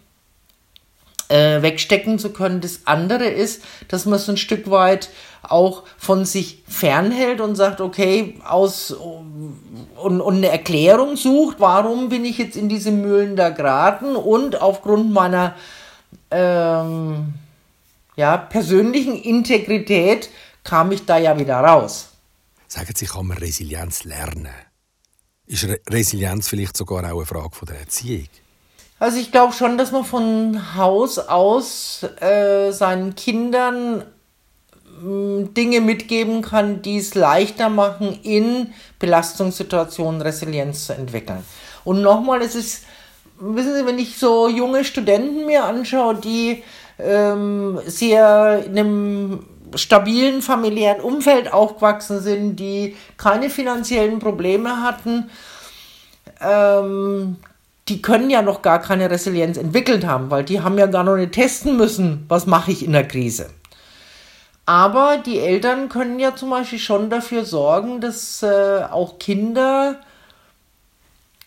äh, 1.31 1.63
wegstecken 1.63 2.19
zu 2.19 2.33
können. 2.33 2.61
Das 2.61 2.81
andere 2.87 3.27
ist, 3.27 3.63
dass 3.89 4.05
man 4.05 4.19
so 4.19 4.33
ein 4.33 4.37
Stück 4.37 4.71
weit 4.71 5.11
auch 5.43 5.85
von 5.97 6.25
sich 6.25 6.63
fernhält 6.69 7.41
und 7.41 7.55
sagt, 7.55 7.81
okay, 7.81 8.39
aus 8.47 8.91
und, 8.91 10.21
und 10.21 10.37
eine 10.37 10.49
Erklärung 10.49 11.17
sucht, 11.17 11.57
warum 11.61 12.09
bin 12.09 12.25
ich 12.25 12.39
jetzt 12.39 12.57
in 12.57 12.69
diese 12.69 12.91
Mühlen 12.91 13.37
da 13.37 13.51
geraten 13.51 14.17
und 14.17 14.61
aufgrund 14.61 15.13
meiner 15.13 15.55
ähm, 16.31 17.35
ja, 18.17 18.37
persönlichen 18.37 19.17
Integrität 19.17 20.31
kam 20.63 20.93
ich 20.93 21.07
da 21.07 21.17
ja 21.17 21.39
wieder 21.39 21.57
raus. 21.57 22.09
Sagen 22.69 22.93
Sie, 22.95 23.07
kann 23.07 23.27
man 23.27 23.39
Resilienz 23.39 24.05
lernen? 24.05 24.49
Ist 25.47 25.65
Re 25.65 25.81
Resilienz 25.89 26.49
vielleicht 26.49 26.77
sogar 26.77 27.05
auch 27.05 27.17
eine 27.17 27.27
Frage 27.27 27.51
von 27.53 27.67
der 27.67 27.81
Erziehung? 27.81 28.29
Also 29.01 29.19
ich 29.19 29.33
glaube 29.33 29.55
schon, 29.55 29.79
dass 29.79 29.93
man 29.93 30.05
von 30.05 30.77
Haus 30.77 31.19
aus 31.19 32.05
äh, 32.21 32.71
seinen 32.71 33.15
Kindern 33.15 34.03
äh, 34.03 35.45
Dinge 35.45 35.81
mitgeben 35.81 36.43
kann, 36.43 36.83
die 36.83 36.99
es 36.99 37.15
leichter 37.15 37.71
machen, 37.71 38.19
in 38.23 38.75
Belastungssituationen 38.99 40.21
Resilienz 40.21 40.87
zu 40.87 40.93
entwickeln. 40.93 41.43
Und 41.83 42.03
nochmal, 42.03 42.43
es 42.43 42.55
ist, 42.55 42.85
wissen 43.39 43.75
Sie, 43.75 43.87
wenn 43.87 43.99
ich 43.99 44.19
so 44.19 44.49
junge 44.49 44.85
Studenten 44.85 45.47
mir 45.47 45.65
anschaue, 45.65 46.17
die 46.17 46.63
ähm, 46.99 47.81
sehr 47.87 48.65
in 48.67 48.79
einem 48.79 49.47
stabilen 49.77 50.43
familiären 50.43 51.01
Umfeld 51.01 51.51
aufgewachsen 51.51 52.21
sind, 52.21 52.57
die 52.57 52.97
keine 53.17 53.49
finanziellen 53.49 54.19
Probleme 54.19 54.83
hatten, 54.83 55.31
ähm, 56.43 57.39
die 57.91 58.01
können 58.01 58.31
ja 58.31 58.41
noch 58.41 58.63
gar 58.63 58.81
keine 58.81 59.11
Resilienz 59.11 59.57
entwickelt 59.57 60.07
haben, 60.07 60.31
weil 60.31 60.45
die 60.45 60.61
haben 60.61 60.79
ja 60.79 60.87
gar 60.87 61.03
noch 61.03 61.17
nicht 61.17 61.33
testen 61.33 61.77
müssen, 61.77 62.25
was 62.29 62.47
mache 62.47 62.71
ich 62.71 62.85
in 62.85 62.93
der 62.93 63.07
Krise. 63.07 63.51
Aber 64.65 65.19
die 65.19 65.41
Eltern 65.41 65.89
können 65.89 66.21
ja 66.21 66.37
zum 66.37 66.51
Beispiel 66.51 66.79
schon 66.79 67.11
dafür 67.11 67.45
sorgen, 67.45 68.01
dass 68.01 68.45
äh, 68.45 68.85
auch 68.89 69.19
Kinder 69.19 69.97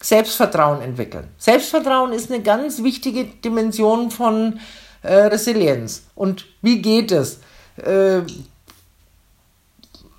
Selbstvertrauen 0.02 0.82
entwickeln. 0.82 1.30
Selbstvertrauen 1.38 2.12
ist 2.12 2.30
eine 2.30 2.44
ganz 2.44 2.84
wichtige 2.84 3.24
Dimension 3.24 4.12
von 4.12 4.60
äh, 5.02 5.14
Resilienz. 5.14 6.04
Und 6.16 6.46
wie 6.62 6.82
geht 6.82 7.14
es? 7.14 7.40
Äh, 7.78 8.24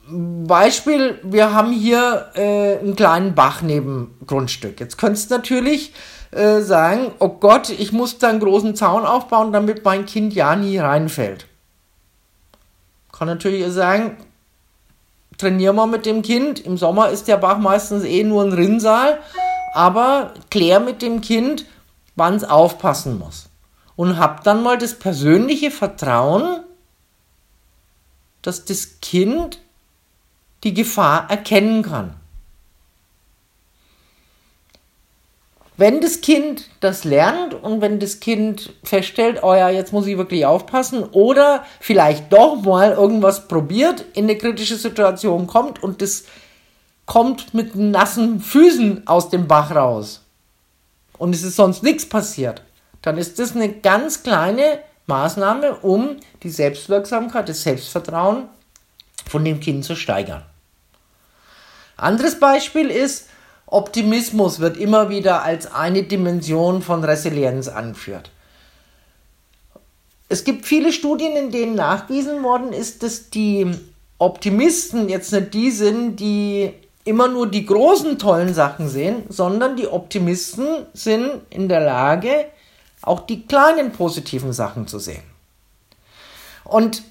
Beispiel, 0.08 1.18
wir 1.22 1.52
haben 1.52 1.72
hier 1.72 2.30
äh, 2.34 2.78
einen 2.78 2.96
kleinen 2.96 3.34
Bach 3.34 3.60
neben 3.60 4.18
Grundstück. 4.26 4.80
Jetzt 4.80 4.96
könntest 4.96 5.30
du 5.30 5.36
natürlich 5.36 5.92
äh, 6.34 6.62
sagen, 6.62 7.12
oh 7.20 7.28
Gott, 7.28 7.70
ich 7.70 7.92
muss 7.92 8.18
da 8.18 8.28
einen 8.28 8.40
großen 8.40 8.74
Zaun 8.74 9.06
aufbauen, 9.06 9.52
damit 9.52 9.84
mein 9.84 10.04
Kind 10.04 10.34
ja 10.34 10.56
nie 10.56 10.78
reinfällt. 10.78 11.46
Kann 13.12 13.28
natürlich 13.28 13.72
sagen, 13.72 14.16
trainier 15.38 15.72
mal 15.72 15.86
mit 15.86 16.06
dem 16.06 16.22
Kind. 16.22 16.58
Im 16.58 16.76
Sommer 16.76 17.10
ist 17.10 17.28
der 17.28 17.36
Bach 17.36 17.58
meistens 17.58 18.02
eh 18.02 18.24
nur 18.24 18.42
ein 18.42 18.52
Rinnsal, 18.52 19.20
aber 19.74 20.34
klär 20.50 20.80
mit 20.80 21.02
dem 21.02 21.20
Kind, 21.20 21.66
wann 22.16 22.34
es 22.34 22.44
aufpassen 22.44 23.18
muss. 23.18 23.48
Und 23.94 24.18
hab 24.18 24.42
dann 24.42 24.62
mal 24.64 24.76
das 24.76 24.98
persönliche 24.98 25.70
Vertrauen, 25.70 26.64
dass 28.42 28.64
das 28.64 29.00
Kind 29.00 29.60
die 30.64 30.74
Gefahr 30.74 31.30
erkennen 31.30 31.82
kann. 31.82 32.16
Wenn 35.76 36.00
das 36.00 36.20
Kind 36.20 36.68
das 36.80 37.02
lernt 37.02 37.54
und 37.54 37.80
wenn 37.80 37.98
das 37.98 38.20
Kind 38.20 38.72
feststellt, 38.84 39.42
oh 39.42 39.54
ja, 39.54 39.70
jetzt 39.70 39.92
muss 39.92 40.06
ich 40.06 40.16
wirklich 40.16 40.46
aufpassen 40.46 41.02
oder 41.02 41.64
vielleicht 41.80 42.32
doch 42.32 42.62
mal 42.62 42.92
irgendwas 42.92 43.48
probiert, 43.48 44.04
in 44.14 44.24
eine 44.24 44.38
kritische 44.38 44.76
Situation 44.76 45.48
kommt 45.48 45.82
und 45.82 46.00
das 46.00 46.24
kommt 47.06 47.54
mit 47.54 47.74
nassen 47.74 48.40
Füßen 48.40 49.06
aus 49.06 49.30
dem 49.30 49.48
Bach 49.48 49.74
raus 49.74 50.22
und 51.18 51.34
es 51.34 51.42
ist 51.42 51.56
sonst 51.56 51.82
nichts 51.82 52.08
passiert, 52.08 52.62
dann 53.02 53.18
ist 53.18 53.38
das 53.40 53.56
eine 53.56 53.68
ganz 53.68 54.22
kleine 54.22 54.78
Maßnahme, 55.06 55.76
um 55.76 56.16
die 56.42 56.50
Selbstwirksamkeit, 56.50 57.48
das 57.48 57.62
Selbstvertrauen 57.62 58.48
von 59.28 59.44
dem 59.44 59.60
Kind 59.60 59.84
zu 59.84 59.96
steigern. 59.96 60.42
Anderes 61.96 62.38
Beispiel 62.38 62.90
ist, 62.90 63.28
Optimismus 63.66 64.60
wird 64.60 64.76
immer 64.76 65.08
wieder 65.08 65.42
als 65.42 65.72
eine 65.72 66.02
Dimension 66.02 66.82
von 66.82 67.02
Resilienz 67.02 67.68
angeführt. 67.68 68.30
Es 70.28 70.44
gibt 70.44 70.66
viele 70.66 70.92
Studien, 70.92 71.36
in 71.36 71.50
denen 71.50 71.74
nachgewiesen 71.74 72.42
worden 72.42 72.72
ist, 72.72 73.02
dass 73.02 73.30
die 73.30 73.70
Optimisten 74.18 75.08
jetzt 75.08 75.32
nicht 75.32 75.54
die 75.54 75.70
sind, 75.70 76.16
die 76.16 76.72
immer 77.04 77.28
nur 77.28 77.50
die 77.50 77.66
großen 77.66 78.18
tollen 78.18 78.54
Sachen 78.54 78.88
sehen, 78.88 79.24
sondern 79.28 79.76
die 79.76 79.86
Optimisten 79.86 80.86
sind 80.94 81.42
in 81.50 81.68
der 81.68 81.80
Lage, 81.80 82.46
auch 83.02 83.20
die 83.20 83.46
kleinen 83.46 83.92
positiven 83.92 84.52
Sachen 84.52 84.86
zu 84.86 84.98
sehen. 84.98 85.22
Und 86.64 87.02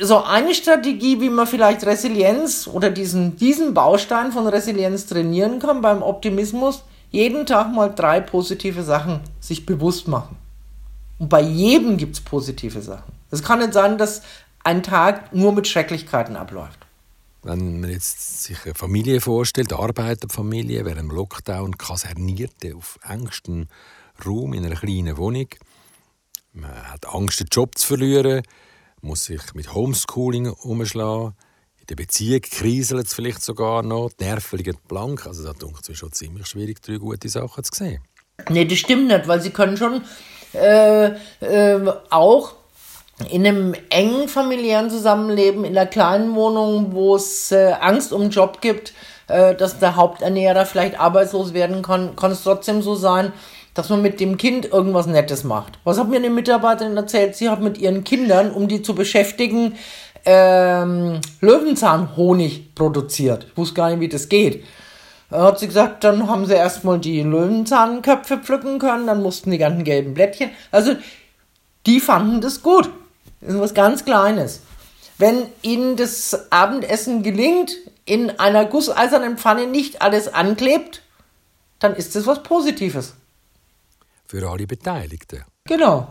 so 0.00 0.22
eine 0.22 0.54
Strategie, 0.54 1.20
wie 1.20 1.30
man 1.30 1.46
vielleicht 1.46 1.84
Resilienz 1.84 2.66
oder 2.66 2.90
diesen, 2.90 3.36
diesen 3.36 3.74
Baustein 3.74 4.32
von 4.32 4.46
Resilienz 4.46 5.06
trainieren 5.06 5.58
kann 5.58 5.82
beim 5.82 6.02
Optimismus, 6.02 6.84
jeden 7.10 7.44
Tag 7.44 7.72
mal 7.72 7.88
drei 7.94 8.20
positive 8.20 8.82
Sachen 8.82 9.20
sich 9.40 9.66
bewusst 9.66 10.08
machen. 10.08 10.36
Und 11.18 11.28
bei 11.28 11.42
jedem 11.42 11.98
gibt 11.98 12.16
es 12.16 12.20
positive 12.20 12.80
Sachen. 12.80 13.12
Es 13.30 13.42
kann 13.42 13.58
nicht 13.58 13.74
sein, 13.74 13.98
dass 13.98 14.22
ein 14.64 14.82
Tag 14.82 15.34
nur 15.34 15.52
mit 15.52 15.68
Schrecklichkeiten 15.68 16.36
abläuft. 16.36 16.78
Wenn 17.42 17.80
man 17.80 17.90
jetzt 17.90 18.44
sich 18.44 18.64
eine 18.64 18.74
Familie 18.74 19.20
vorstellt, 19.20 19.72
eine 19.72 19.82
Arbeiterfamilie, 19.82 20.84
während 20.84 21.00
dem 21.00 21.10
Lockdown 21.10 21.76
kasernierte 21.76 22.74
auf 22.76 22.98
engstem 23.06 23.66
Raum 24.24 24.54
in 24.54 24.64
einer 24.64 24.76
kleinen 24.76 25.16
Wohnung. 25.16 25.48
Man 26.52 26.70
hat 26.70 27.06
Angst, 27.06 27.40
den 27.40 27.48
Job 27.50 27.76
zu 27.76 27.86
verlieren 27.86 28.42
muss 29.02 29.24
sich 29.24 29.54
mit 29.54 29.74
Homeschooling 29.74 30.50
umschlagen. 30.50 31.34
In 31.80 31.86
der 31.88 31.96
Beziehung 31.96 32.40
kriselt 32.40 33.06
es 33.06 33.14
vielleicht 33.14 33.42
sogar 33.42 33.82
noch. 33.82 34.10
Die 34.18 34.24
Nerven 34.24 34.56
liegen 34.56 34.76
blank. 34.88 35.26
Also 35.26 35.44
da 35.44 35.52
denke 35.52 35.80
ich, 35.86 35.98
schon 35.98 36.12
ziemlich 36.12 36.46
schwierig, 36.46 36.80
drei 36.80 36.96
gute 36.96 37.28
Sachen 37.28 37.64
zu 37.64 37.72
sehen. 37.74 38.02
Nee, 38.48 38.64
das 38.64 38.78
stimmt 38.78 39.08
nicht, 39.08 39.26
weil 39.26 39.40
sie 39.40 39.50
können 39.50 39.76
schon 39.76 40.02
äh, 40.54 41.06
äh, 41.40 41.92
auch 42.10 42.54
in 43.30 43.46
einem 43.46 43.74
engen 43.90 44.28
familiären 44.28 44.90
Zusammenleben, 44.90 45.64
in 45.64 45.76
einer 45.76 45.86
kleinen 45.86 46.34
Wohnung, 46.34 46.92
wo 46.92 47.16
es 47.16 47.52
äh, 47.52 47.72
Angst 47.80 48.12
um 48.12 48.22
den 48.22 48.30
Job 48.30 48.60
gibt, 48.60 48.94
äh, 49.28 49.54
dass 49.54 49.78
der 49.78 49.96
Haupternährer 49.96 50.64
vielleicht 50.66 50.98
arbeitslos 50.98 51.52
werden 51.52 51.82
kann, 51.82 52.16
kann 52.16 52.30
es 52.30 52.42
trotzdem 52.42 52.82
so 52.82 52.94
sein, 52.94 53.32
dass 53.74 53.88
man 53.88 54.02
mit 54.02 54.20
dem 54.20 54.36
Kind 54.36 54.66
irgendwas 54.66 55.06
Nettes 55.06 55.44
macht. 55.44 55.78
Was 55.84 55.98
hat 55.98 56.08
mir 56.08 56.16
eine 56.16 56.30
Mitarbeiterin 56.30 56.96
erzählt? 56.96 57.36
Sie 57.36 57.48
hat 57.48 57.60
mit 57.60 57.78
ihren 57.78 58.04
Kindern, 58.04 58.50
um 58.50 58.68
die 58.68 58.82
zu 58.82 58.94
beschäftigen, 58.94 59.76
ähm, 60.24 61.20
Löwenzahnhonig 61.40 62.74
produziert. 62.74 63.46
Ich 63.50 63.56
wusste 63.56 63.74
gar 63.74 63.90
nicht, 63.90 64.00
wie 64.00 64.08
das 64.08 64.28
geht. 64.28 64.64
Da 65.30 65.44
hat 65.44 65.58
sie 65.58 65.66
gesagt, 65.66 66.04
dann 66.04 66.28
haben 66.28 66.44
sie 66.44 66.54
erstmal 66.54 66.98
die 66.98 67.22
Löwenzahnköpfe 67.22 68.38
pflücken 68.38 68.78
können, 68.78 69.06
dann 69.06 69.22
mussten 69.22 69.50
die 69.50 69.58
ganzen 69.58 69.84
gelben 69.84 70.12
Blättchen. 70.12 70.50
Also, 70.70 70.94
die 71.86 72.00
fanden 72.00 72.42
das 72.42 72.62
gut. 72.62 72.90
Das 73.40 73.54
ist 73.54 73.60
was 73.60 73.74
ganz 73.74 74.04
Kleines. 74.04 74.60
Wenn 75.16 75.46
ihnen 75.62 75.96
das 75.96 76.50
Abendessen 76.50 77.22
gelingt, 77.22 77.72
in 78.04 78.38
einer 78.38 78.66
gusseisernen 78.66 79.38
Pfanne 79.38 79.66
nicht 79.66 80.02
alles 80.02 80.32
anklebt, 80.32 81.02
dann 81.78 81.94
ist 81.96 82.14
das 82.14 82.26
was 82.26 82.42
Positives 82.42 83.14
für 84.32 84.48
alle 84.48 84.66
Beteiligten. 84.66 85.44
Genau. 85.64 86.10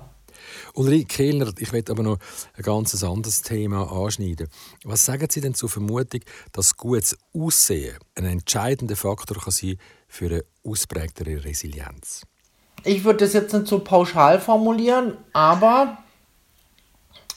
Ulrike 0.76 1.06
Kehlner, 1.06 1.52
ich 1.58 1.72
möchte 1.72 1.92
aber 1.92 2.04
noch 2.04 2.20
ein 2.56 2.62
ganz 2.62 3.04
anderes 3.04 3.42
Thema 3.42 3.92
anschneiden. 3.92 4.48
Was 4.84 5.06
sagen 5.06 5.28
Sie 5.28 5.42
denn 5.42 5.56
zur 5.56 5.70
Vermutung, 5.70 6.22
dass 6.52 6.78
gutes 6.78 7.18
Aussehen 7.34 7.98
ein 8.14 8.26
entscheidender 8.26 8.96
Faktor 8.96 9.38
kann 9.42 9.52
sein 9.52 9.78
für 10.08 10.28
eine 10.28 10.46
ausprägtere 10.64 11.44
Resilienz? 11.44 12.22
Ich 12.84 13.04
würde 13.04 13.26
das 13.26 13.34
jetzt 13.34 13.54
nicht 13.54 13.66
so 13.66 13.80
pauschal 13.80 14.40
formulieren, 14.40 15.18
aber 15.34 15.98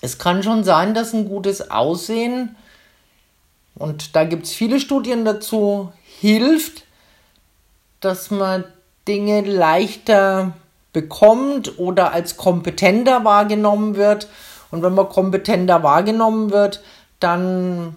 es 0.03 0.19
kann 0.19 0.43
schon 0.43 0.65
sein, 0.65 0.93
dass 0.93 1.15
ein 1.15 1.27
gutes 1.27 1.71
Aussehen, 1.71 2.57
und 3.75 4.15
da 4.15 4.25
gibt 4.25 4.45
es 4.45 4.53
viele 4.53 4.81
Studien 4.81 5.25
dazu, 5.25 5.93
hilft, 6.21 6.85
dass 8.01 8.31
man 8.31 8.65
Dinge 9.09 9.41
leichter 9.41 10.55
bekommt 10.95 11.79
oder 11.79 12.13
als 12.13 12.39
kompetenter 12.39 13.25
wahrgenommen 13.25 13.97
wird. 13.97 14.29
Und 14.71 14.83
wenn 14.83 14.95
man 14.95 15.11
kompetenter 15.11 15.83
wahrgenommen 15.83 16.51
wird, 16.51 16.83
dann 17.21 17.97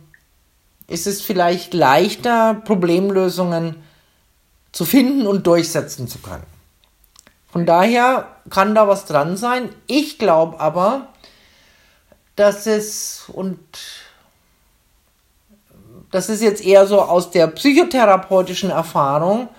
ist 0.88 1.08
es 1.08 1.22
vielleicht 1.22 1.74
leichter, 1.74 2.56
Problemlösungen 2.66 3.76
zu 4.74 4.84
finden 4.84 5.26
und 5.26 5.48
durchsetzen 5.48 6.10
zu 6.10 6.20
können. 6.20 6.46
Von 7.50 7.66
daher 7.66 8.28
kann 8.50 8.76
da 8.76 8.88
was 8.88 9.06
dran 9.06 9.38
sein. 9.38 9.70
Ich 9.88 10.20
glaube 10.20 10.60
aber, 10.60 11.08
dass 12.36 12.68
es 12.68 13.24
und 13.34 13.60
das 16.12 16.30
ist 16.30 16.42
jetzt 16.42 16.64
eher 16.64 16.88
so 16.88 17.02
aus 17.02 17.32
der 17.32 17.48
psychotherapeutischen 17.48 18.70
Erfahrung, 18.70 19.50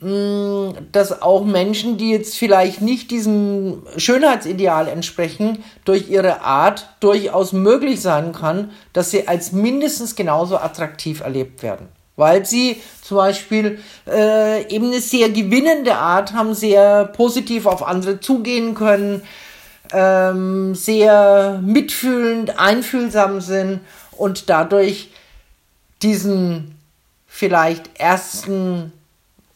dass 0.00 1.22
auch 1.22 1.44
Menschen, 1.44 1.98
die 1.98 2.10
jetzt 2.10 2.36
vielleicht 2.36 2.80
nicht 2.80 3.10
diesem 3.10 3.82
Schönheitsideal 3.96 4.86
entsprechen, 4.86 5.64
durch 5.84 6.08
ihre 6.08 6.42
Art 6.42 6.88
durchaus 7.00 7.52
möglich 7.52 8.00
sein 8.00 8.32
kann, 8.32 8.70
dass 8.92 9.10
sie 9.10 9.26
als 9.26 9.50
mindestens 9.50 10.14
genauso 10.14 10.58
attraktiv 10.58 11.20
erlebt 11.20 11.64
werden. 11.64 11.88
Weil 12.14 12.46
sie 12.46 12.80
zum 13.02 13.16
Beispiel 13.16 13.80
äh, 14.08 14.68
eben 14.72 14.86
eine 14.86 15.00
sehr 15.00 15.30
gewinnende 15.30 15.96
Art 15.96 16.32
haben, 16.32 16.54
sehr 16.54 17.04
positiv 17.06 17.66
auf 17.66 17.86
andere 17.86 18.20
zugehen 18.20 18.74
können, 18.74 19.22
ähm, 19.92 20.74
sehr 20.74 21.60
mitfühlend, 21.64 22.58
einfühlsam 22.58 23.40
sind 23.40 23.80
und 24.12 24.48
dadurch 24.48 25.10
diesen 26.02 26.76
vielleicht 27.26 27.98
ersten 27.98 28.92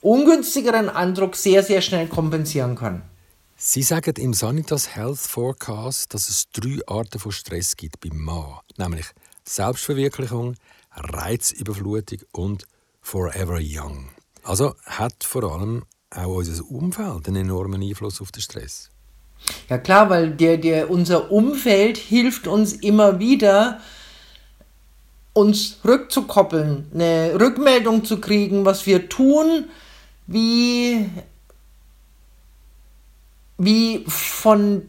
ungünstigeren 0.03 0.91
Eindruck 0.91 1.37
sehr, 1.37 1.63
sehr 1.63 1.81
schnell 1.81 2.09
kompensieren 2.09 2.77
können. 2.77 3.03
Sie 3.57 3.83
sagen 3.83 4.15
im 4.17 4.35
Sanitas 4.35 4.97
Health 4.97 5.19
Forecast, 5.19 6.13
dass 6.13 6.29
es 6.29 6.51
drei 6.53 6.81
Arten 6.87 7.21
von 7.21 7.31
Stress 7.31 7.77
gibt 7.77 8.01
beim 8.01 8.19
Mann, 8.19 8.59
nämlich 8.77 9.07
Selbstverwirklichung, 9.45 10.57
Reizüberflutung 10.95 12.19
und 12.33 12.67
Forever 13.01 13.61
Young. 13.63 14.09
Also 14.43 14.75
hat 14.85 15.23
vor 15.23 15.45
allem 15.45 15.85
auch 16.11 16.27
unser 16.27 16.69
Umfeld 16.71 17.29
einen 17.29 17.45
enormen 17.45 17.83
Einfluss 17.83 18.21
auf 18.21 18.33
den 18.33 18.43
Stress. 18.43 18.91
Ja 19.69 19.79
klar, 19.79 20.11
weil 20.11 20.31
der, 20.31 20.57
der, 20.59 20.91
unser 20.91 21.31
Umfeld 21.31 21.97
hilft 21.97 22.47
uns 22.47 22.73
immer 22.73 23.19
wieder, 23.19 23.81
uns 25.33 25.79
rückzukoppeln, 25.85 26.91
eine 26.93 27.41
Rückmeldung 27.41 28.05
zu 28.05 28.21
kriegen, 28.21 28.65
was 28.65 28.87
wir 28.87 29.09
tun, 29.09 29.71
wie, 30.27 31.09
wie 33.59 34.05
von 34.07 34.89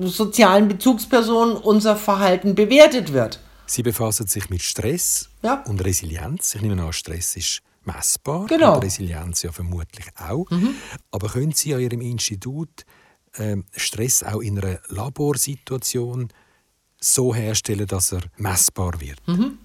sozialen 0.00 0.68
Bezugspersonen 0.68 1.56
unser 1.56 1.96
Verhalten 1.96 2.54
bewertet 2.54 3.12
wird. 3.12 3.40
Sie 3.66 3.82
befassen 3.82 4.26
sich 4.26 4.48
mit 4.48 4.62
Stress 4.62 5.28
ja. 5.42 5.62
und 5.66 5.84
Resilienz. 5.84 6.54
Ich 6.54 6.62
nehme 6.62 6.80
an, 6.82 6.92
Stress 6.92 7.36
ist 7.36 7.62
messbar 7.84 8.46
genau. 8.46 8.76
und 8.76 8.84
Resilienz 8.84 9.42
ja 9.42 9.52
vermutlich 9.52 10.06
auch. 10.16 10.48
Mhm. 10.50 10.74
Aber 11.10 11.28
können 11.28 11.52
Sie 11.52 11.74
an 11.74 11.80
Ihrem 11.80 12.00
Institut 12.00 12.84
äh, 13.34 13.56
Stress 13.74 14.22
auch 14.22 14.40
in 14.40 14.58
einer 14.58 14.80
Laborsituation 14.88 16.28
so 17.00 17.34
herstellen, 17.34 17.86
dass 17.86 18.12
er 18.12 18.22
messbar 18.36 19.00
wird. 19.00 19.20
Mhm. 19.26 19.58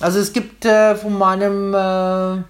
Also 0.00 0.18
es 0.18 0.32
gibt 0.32 0.64
äh, 0.64 0.94
von 0.94 1.16
meinem 1.16 1.72
äh, 1.72 2.44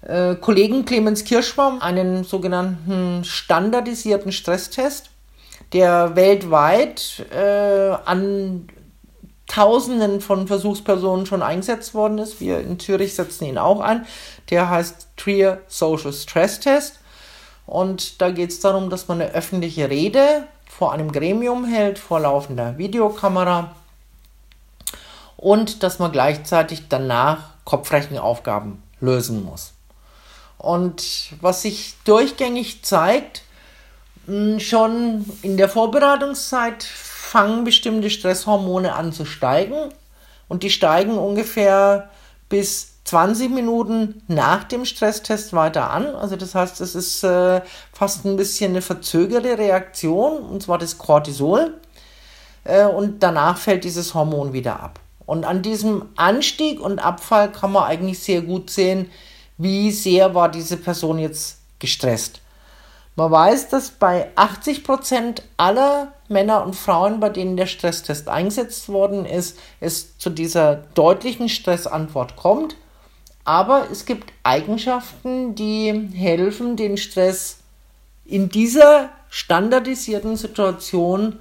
Kollegen 0.00 0.84
Clemens 0.84 1.24
Kirschbaum 1.24 1.82
einen 1.82 2.24
sogenannten 2.24 3.24
standardisierten 3.24 4.30
Stresstest, 4.32 5.10
der 5.72 6.14
weltweit 6.14 7.26
äh, 7.30 7.96
an 8.04 8.68
Tausenden 9.48 10.20
von 10.20 10.46
Versuchspersonen 10.46 11.26
schon 11.26 11.42
eingesetzt 11.42 11.94
worden 11.94 12.18
ist. 12.18 12.40
Wir 12.40 12.60
in 12.60 12.78
Zürich 12.78 13.14
setzen 13.14 13.44
ihn 13.44 13.58
auch 13.58 13.80
ein. 13.80 14.06
Der 14.50 14.68
heißt 14.68 15.08
Trier 15.16 15.62
Social 15.68 16.12
Stress 16.12 16.60
Test. 16.60 17.00
Und 17.66 18.20
da 18.20 18.30
geht 18.30 18.50
es 18.50 18.60
darum, 18.60 18.90
dass 18.90 19.08
man 19.08 19.20
eine 19.20 19.32
öffentliche 19.32 19.90
Rede 19.90 20.44
vor 20.66 20.92
einem 20.92 21.10
Gremium 21.12 21.64
hält, 21.64 21.98
vor 21.98 22.20
laufender 22.20 22.78
Videokamera 22.78 23.74
und 25.36 25.82
dass 25.82 25.98
man 25.98 26.12
gleichzeitig 26.12 26.88
danach 26.88 27.50
Kopfrechenaufgaben 27.64 28.82
lösen 29.00 29.44
muss. 29.44 29.72
Und 30.58 31.32
was 31.40 31.62
sich 31.62 31.94
durchgängig 32.04 32.84
zeigt, 32.84 33.42
schon 34.58 35.24
in 35.42 35.56
der 35.56 35.68
Vorbereitungszeit 35.68 36.82
fangen 36.82 37.64
bestimmte 37.64 38.10
Stresshormone 38.10 38.94
an 38.94 39.12
zu 39.12 39.24
steigen 39.24 39.76
und 40.48 40.62
die 40.62 40.70
steigen 40.70 41.16
ungefähr 41.16 42.10
bis 42.48 42.98
20 43.04 43.50
Minuten 43.50 44.22
nach 44.28 44.64
dem 44.64 44.84
Stresstest 44.84 45.54
weiter 45.54 45.90
an. 45.90 46.14
Also 46.14 46.36
das 46.36 46.54
heißt, 46.54 46.80
es 46.82 46.94
ist 46.94 47.24
äh, 47.24 47.62
fast 47.92 48.26
ein 48.26 48.36
bisschen 48.36 48.72
eine 48.72 48.82
verzögerte 48.82 49.56
Reaktion, 49.56 50.42
und 50.42 50.62
zwar 50.62 50.76
das 50.76 50.98
Cortisol. 50.98 51.74
Äh, 52.64 52.84
und 52.84 53.22
danach 53.22 53.56
fällt 53.56 53.84
dieses 53.84 54.12
Hormon 54.12 54.52
wieder 54.52 54.80
ab. 54.80 55.00
Und 55.24 55.44
an 55.44 55.62
diesem 55.62 56.06
Anstieg 56.16 56.80
und 56.80 56.98
Abfall 56.98 57.50
kann 57.50 57.72
man 57.72 57.84
eigentlich 57.84 58.18
sehr 58.18 58.42
gut 58.42 58.68
sehen, 58.70 59.10
wie 59.58 59.90
sehr 59.90 60.34
war 60.34 60.48
diese 60.48 60.76
Person 60.76 61.18
jetzt 61.18 61.58
gestresst. 61.78 62.40
Man 63.16 63.32
weiß, 63.32 63.68
dass 63.68 63.90
bei 63.90 64.30
80% 64.36 65.42
aller 65.56 66.12
Männer 66.28 66.64
und 66.64 66.76
Frauen, 66.76 67.18
bei 67.18 67.28
denen 67.30 67.56
der 67.56 67.66
Stresstest 67.66 68.28
eingesetzt 68.28 68.88
worden 68.88 69.26
ist, 69.26 69.58
es 69.80 70.16
zu 70.18 70.30
dieser 70.30 70.76
deutlichen 70.94 71.48
Stressantwort 71.48 72.36
kommt. 72.36 72.76
Aber 73.44 73.88
es 73.90 74.06
gibt 74.06 74.32
Eigenschaften, 74.44 75.56
die 75.56 76.10
helfen, 76.14 76.76
den 76.76 76.96
Stress 76.96 77.58
in 78.24 78.50
dieser 78.50 79.08
standardisierten 79.30 80.36
Situation 80.36 81.40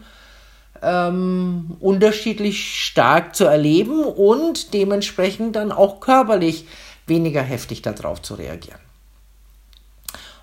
ähm, 0.82 1.78
unterschiedlich 1.80 2.86
stark 2.86 3.36
zu 3.36 3.46
erleben 3.46 4.04
und 4.04 4.74
dementsprechend 4.74 5.56
dann 5.56 5.72
auch 5.72 6.00
körperlich 6.00 6.66
weniger 7.08 7.42
heftig 7.42 7.82
darauf 7.82 8.22
zu 8.22 8.36
reagieren. 8.36 8.80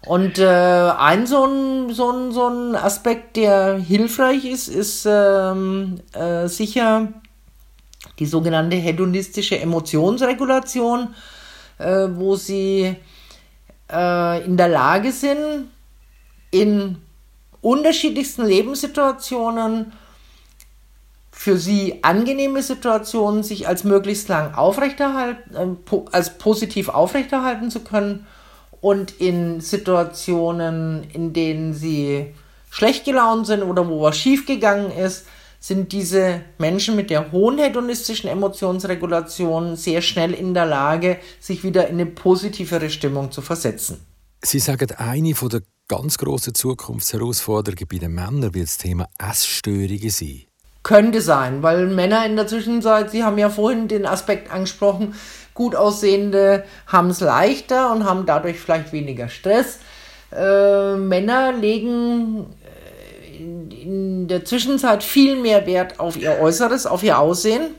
Und 0.06 0.38
äh, 0.38 0.44
ein 0.44 1.26
so 1.26 1.44
ein, 1.46 1.94
so, 1.94 2.10
ein, 2.10 2.32
so 2.32 2.48
ein 2.48 2.74
Aspekt, 2.76 3.36
der 3.36 3.78
hilfreich 3.78 4.44
ist, 4.44 4.68
ist 4.68 5.06
ähm, 5.08 6.00
äh, 6.12 6.46
sicher 6.46 7.08
die 8.18 8.26
sogenannte 8.26 8.76
hedonistische 8.76 9.58
Emotionsregulation 9.58 11.14
äh, 11.78 12.08
wo 12.10 12.36
sie 12.36 12.96
äh, 13.90 14.44
in 14.44 14.56
der 14.56 14.68
Lage 14.68 15.12
sind, 15.12 15.70
in 16.50 16.96
unterschiedlichsten 17.60 18.44
Lebenssituationen 18.44 19.92
für 21.44 21.58
sie 21.58 21.98
angenehme 22.00 22.62
Situationen 22.62 23.42
sich 23.42 23.68
als 23.68 23.84
möglichst 23.84 24.28
lang 24.28 24.54
aufrechterhalten, 24.54 25.54
äh, 25.54 25.66
po 25.84 26.06
als 26.10 26.38
positiv 26.38 26.88
aufrechterhalten 26.88 27.70
zu 27.70 27.80
können 27.80 28.26
und 28.80 29.20
in 29.20 29.60
Situationen, 29.60 31.04
in 31.12 31.34
denen 31.34 31.74
sie 31.74 32.32
schlecht 32.70 33.04
gelaunt 33.04 33.46
sind 33.46 33.62
oder 33.62 33.86
wo 33.86 34.00
was 34.00 34.16
schiefgegangen 34.16 34.90
ist, 34.90 35.26
sind 35.60 35.92
diese 35.92 36.40
Menschen 36.56 36.96
mit 36.96 37.10
der 37.10 37.30
hohen 37.30 37.58
hedonistischen 37.58 38.30
Emotionsregulation 38.30 39.76
sehr 39.76 40.00
schnell 40.00 40.32
in 40.32 40.54
der 40.54 40.64
Lage, 40.64 41.18
sich 41.40 41.62
wieder 41.62 41.88
in 41.88 41.96
eine 41.96 42.06
positivere 42.06 42.88
Stimmung 42.88 43.30
zu 43.30 43.42
versetzen. 43.42 44.00
Sie 44.42 44.60
sagen, 44.60 44.90
eine 44.92 45.34
der 45.34 45.60
ganz 45.88 46.16
grossen 46.16 46.54
Zukunftsherausforderungen 46.54 47.86
bei 47.86 47.98
den 47.98 48.14
Männern 48.14 48.54
wird 48.54 48.68
das 48.68 48.78
Thema 48.78 49.10
Essstörungen 49.18 50.08
sein. 50.08 50.44
Könnte 50.84 51.20
sein, 51.20 51.64
weil 51.64 51.88
Männer 51.88 52.24
in 52.24 52.36
der 52.36 52.46
Zwischenzeit, 52.46 53.10
Sie 53.10 53.24
haben 53.24 53.38
ja 53.38 53.50
vorhin 53.50 53.88
den 53.88 54.06
Aspekt 54.06 54.52
angesprochen, 54.52 55.14
gut 55.52 55.74
aussehende 55.74 56.64
haben 56.86 57.10
es 57.10 57.20
leichter 57.20 57.90
und 57.90 58.04
haben 58.04 58.26
dadurch 58.26 58.60
vielleicht 58.60 58.92
weniger 58.92 59.28
Stress. 59.28 59.80
Äh, 60.30 60.94
Männer 60.96 61.52
legen 61.52 62.46
in, 63.38 63.70
in 63.70 64.28
der 64.28 64.44
Zwischenzeit 64.44 65.02
viel 65.02 65.36
mehr 65.36 65.66
Wert 65.66 66.00
auf 66.00 66.16
ihr 66.16 66.38
Äußeres, 66.40 66.86
auf 66.86 67.02
ihr 67.02 67.18
Aussehen. 67.18 67.74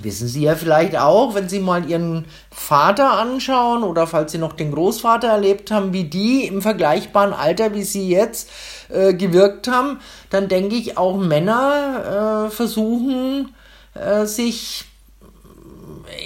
Wissen 0.00 0.28
Sie 0.28 0.42
ja 0.42 0.54
vielleicht 0.54 0.96
auch, 0.96 1.34
wenn 1.34 1.48
Sie 1.48 1.60
mal 1.60 1.88
Ihren 1.88 2.26
Vater 2.50 3.12
anschauen 3.12 3.82
oder 3.82 4.06
falls 4.06 4.32
Sie 4.32 4.38
noch 4.38 4.52
den 4.52 4.70
Großvater 4.70 5.28
erlebt 5.28 5.70
haben, 5.70 5.92
wie 5.92 6.04
die 6.04 6.44
im 6.46 6.60
vergleichbaren 6.60 7.32
Alter 7.32 7.74
wie 7.74 7.82
Sie 7.82 8.08
jetzt 8.08 8.50
äh, 8.90 9.14
gewirkt 9.14 9.66
haben, 9.66 9.98
dann 10.30 10.48
denke 10.48 10.76
ich 10.76 10.98
auch 10.98 11.16
Männer 11.16 12.46
äh, 12.46 12.50
versuchen, 12.50 13.54
äh, 13.94 14.26
sich 14.26 14.84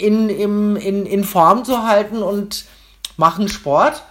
in, 0.00 0.28
in, 0.28 0.76
in, 0.76 1.06
in 1.06 1.24
Form 1.24 1.64
zu 1.64 1.84
halten 1.84 2.22
und 2.22 2.64
machen 3.16 3.48
Sport. 3.48 4.02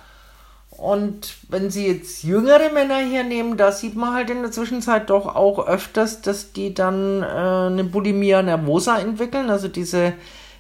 Und 0.81 1.35
wenn 1.47 1.69
Sie 1.69 1.85
jetzt 1.85 2.23
jüngere 2.23 2.71
Männer 2.71 2.97
hier 2.97 3.23
nehmen, 3.23 3.55
da 3.55 3.71
sieht 3.71 3.95
man 3.95 4.15
halt 4.15 4.31
in 4.31 4.41
der 4.41 4.51
Zwischenzeit 4.51 5.11
doch 5.11 5.35
auch 5.35 5.67
öfters, 5.67 6.23
dass 6.23 6.53
die 6.53 6.73
dann 6.73 7.21
äh, 7.21 7.25
eine 7.25 7.83
Bulimia 7.83 8.41
nervosa 8.41 8.97
entwickeln, 8.97 9.51
also 9.51 9.67
diese 9.67 10.13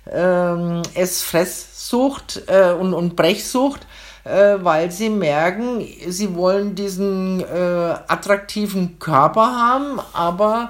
ähm, 0.07 0.83
Ess-Fresssucht 0.93 2.43
äh, 2.45 2.71
und, 2.71 2.93
und 2.93 3.15
Brechsucht, 3.15 3.87
äh, 4.23 4.57
weil 4.59 4.91
sie 4.91 5.09
merken, 5.09 5.83
sie 6.07 6.35
wollen 6.35 6.75
diesen 6.75 7.39
äh, 7.39 7.95
attraktiven 8.07 8.99
Körper 8.99 9.47
haben, 9.47 9.99
aber 10.13 10.69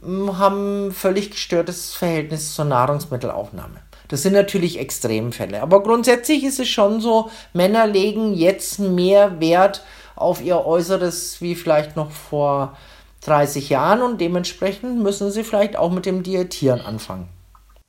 mh, 0.00 0.08
hm, 0.08 0.38
haben 0.38 0.92
völlig 0.92 1.32
gestörtes 1.32 1.94
Verhältnis 1.94 2.54
zur 2.54 2.64
Nahrungsmittelaufnahme. 2.64 3.85
Das 4.08 4.22
sind 4.22 4.32
natürlich 4.32 4.78
Extremfälle. 4.78 5.62
Aber 5.62 5.82
grundsätzlich 5.82 6.44
ist 6.44 6.60
es 6.60 6.68
schon 6.68 7.00
so, 7.00 7.30
Männer 7.52 7.86
legen 7.86 8.34
jetzt 8.34 8.78
mehr 8.78 9.40
Wert 9.40 9.84
auf 10.14 10.42
ihr 10.42 10.64
Äußeres 10.64 11.40
wie 11.40 11.54
vielleicht 11.54 11.96
noch 11.96 12.10
vor 12.10 12.76
30 13.22 13.68
Jahren 13.68 14.02
und 14.02 14.20
dementsprechend 14.20 15.02
müssen 15.02 15.30
sie 15.30 15.44
vielleicht 15.44 15.76
auch 15.76 15.90
mit 15.90 16.06
dem 16.06 16.22
Diätieren 16.22 16.80
anfangen. 16.80 17.28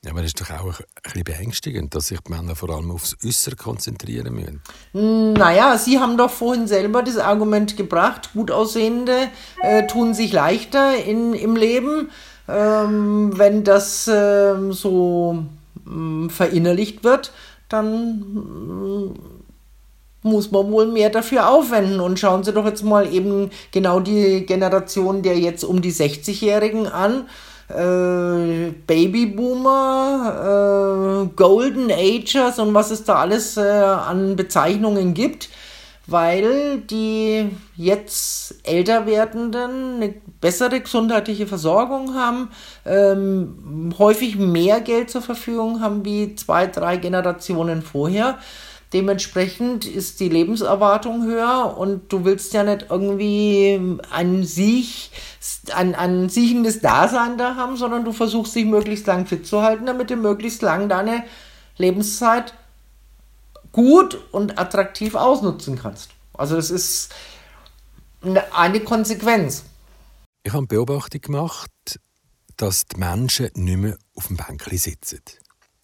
Ja, 0.06 0.12
aber 0.12 0.22
das 0.22 0.30
ist 0.30 0.42
doch 0.42 0.50
auch 0.52 0.80
ein 0.80 0.86
bisschen 1.04 1.24
beängstigend, 1.24 1.96
dass 1.96 2.08
sich 2.08 2.20
die 2.22 2.32
Männer 2.32 2.56
vor 2.56 2.70
allem 2.70 2.92
aufs 2.92 3.18
Äußere 3.26 3.56
konzentrieren 3.56 4.34
müssen. 4.34 5.34
Naja, 5.34 5.78
Sie 5.78 6.00
haben 6.00 6.18
doch 6.18 6.30
vorhin 6.30 6.68
selber 6.68 7.02
das 7.02 7.18
Argument 7.18 7.78
gebracht, 7.78 8.30
gut 8.34 8.52
aussehende 8.52 9.28
äh, 9.62 9.88
tun 9.88 10.14
sich 10.14 10.32
leichter 10.32 11.04
in, 11.04 11.34
im 11.34 11.56
Leben. 11.56 12.10
Ähm, 12.48 13.38
wenn 13.38 13.64
das 13.64 14.08
äh, 14.08 14.72
so 14.72 15.44
äh, 15.88 16.30
verinnerlicht 16.30 17.04
wird, 17.04 17.32
dann 17.70 19.14
muss 20.24 20.52
man 20.52 20.72
wohl 20.72 20.88
mehr 20.88 21.10
dafür 21.10 21.50
aufwenden. 21.50 22.00
Und 22.00 22.20
schauen 22.20 22.44
Sie 22.44 22.54
doch 22.54 22.66
jetzt 22.66 22.84
mal 22.84 23.12
eben 23.12 23.50
genau 23.72 24.00
die 24.00 24.46
Generation 24.46 25.22
der 25.22 25.38
jetzt 25.40 25.64
um 25.64 25.82
die 25.82 25.94
60-Jährigen 25.94 26.88
an. 26.88 27.28
Äh, 27.70 28.72
Babyboomer, 28.88 30.34
äh, 31.26 31.36
Golden 31.36 31.92
Agers 31.92 32.60
und 32.60 32.74
was 32.74 32.92
es 32.92 33.04
da 33.04 33.16
alles 33.16 33.58
äh, 33.58 33.62
an 33.62 34.38
Bezeichnungen 34.38 35.14
gibt, 35.14 35.50
weil 36.08 36.80
die 36.80 37.50
jetzt 37.76 38.56
älter 38.64 39.06
werdenden 39.06 39.96
eine 39.96 40.14
bessere 40.40 40.80
gesundheitliche 40.80 41.48
Versorgung 41.48 42.16
haben, 42.16 42.50
ähm, 42.86 43.94
häufig 44.00 44.38
mehr 44.38 44.80
Geld 44.80 45.10
zur 45.10 45.22
Verfügung 45.22 45.82
haben 45.82 46.06
wie 46.06 46.34
zwei, 46.36 46.68
drei 46.68 46.96
Generationen 46.96 47.82
vorher. 47.82 48.38
Dementsprechend 48.94 49.86
ist 49.86 50.22
die 50.22 50.30
Lebenserwartung 50.30 51.26
höher 51.26 51.76
und 51.78 52.14
du 52.14 52.24
willst 52.24 52.54
ja 52.54 52.64
nicht 52.64 52.86
irgendwie 52.90 54.00
ein 54.10 54.46
Sieg, 54.46 55.10
ein, 55.76 55.94
ein 55.94 56.30
siechendes 56.30 56.80
Dasein 56.80 57.38
da 57.38 57.56
haben, 57.56 57.76
sondern 57.76 58.06
du 58.06 58.14
versuchst 58.14 58.56
dich 58.56 58.64
möglichst 58.64 59.06
lang 59.06 59.26
fit 59.26 59.46
zu 59.46 59.62
halten, 59.62 59.86
damit 59.86 60.10
du 60.10 60.16
möglichst 60.16 60.62
lang 60.62 60.88
deine 60.88 61.26
Lebenszeit 61.78 62.54
gut 63.72 64.18
und 64.32 64.58
attraktiv 64.58 65.16
ausnutzen 65.16 65.78
kannst. 65.78 66.10
Also 66.34 66.56
das 66.56 66.70
ist 66.72 67.14
eine 68.22 68.80
Konsequenz. 68.82 69.64
Ich 70.44 70.54
habe 70.54 70.68
Beobachtung 70.68 71.22
gemacht, 71.22 71.72
dass 72.56 72.86
die 72.86 72.98
Menschen 72.98 73.50
nicht 73.56 73.78
mehr 73.78 73.98
auf 74.16 74.28
dem 74.28 74.38
Bänkchen 74.38 74.78
sitzen. 74.78 75.22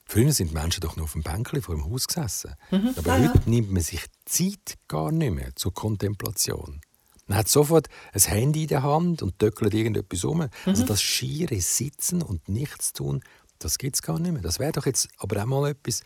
Früher 0.06 0.32
sind 0.32 0.54
Menschen 0.54 0.82
doch 0.82 0.96
noch 0.96 1.06
auf 1.06 1.14
dem 1.14 1.24
Bänkchen 1.24 1.62
vor 1.62 1.76
dem 1.76 1.86
Haus 1.86 2.08
gesessen. 2.08 2.56
Mhm, 2.72 2.94
Aber 2.98 3.18
ja, 3.18 3.30
heute 3.30 3.40
ja. 3.40 3.44
nimmt 3.46 3.72
man 3.72 3.82
sich 3.82 4.06
Zeit 4.26 4.78
gar 4.88 5.12
nicht 5.12 5.34
mehr 5.34 5.56
zur 5.56 5.74
Kontemplation. 5.74 6.82
Man 7.26 7.38
hat 7.38 7.48
sofort 7.48 7.88
ein 8.12 8.22
Handy 8.22 8.64
in 8.64 8.68
der 8.68 8.84
Hand 8.84 9.22
und 9.22 9.40
töckelt 9.40 9.74
irgendetwas 9.74 10.24
um. 10.24 10.42
Also 10.42 10.52
mhm. 10.66 10.72
Also 10.72 10.86
das 10.86 11.02
schiere 11.02 11.60
Sitzen 11.62 12.22
und 12.22 12.50
nichts 12.50 12.94
tun, 12.94 13.24
das 13.64 13.78
gibt 13.78 13.96
es 13.96 14.02
gar 14.02 14.20
nicht 14.20 14.32
mehr. 14.32 14.42
Das 14.42 14.60
wäre 14.60 14.72
doch 14.72 14.86
jetzt 14.86 15.08
aber 15.18 15.42
auch 15.42 15.46
mal 15.46 15.70
etwas 15.72 16.02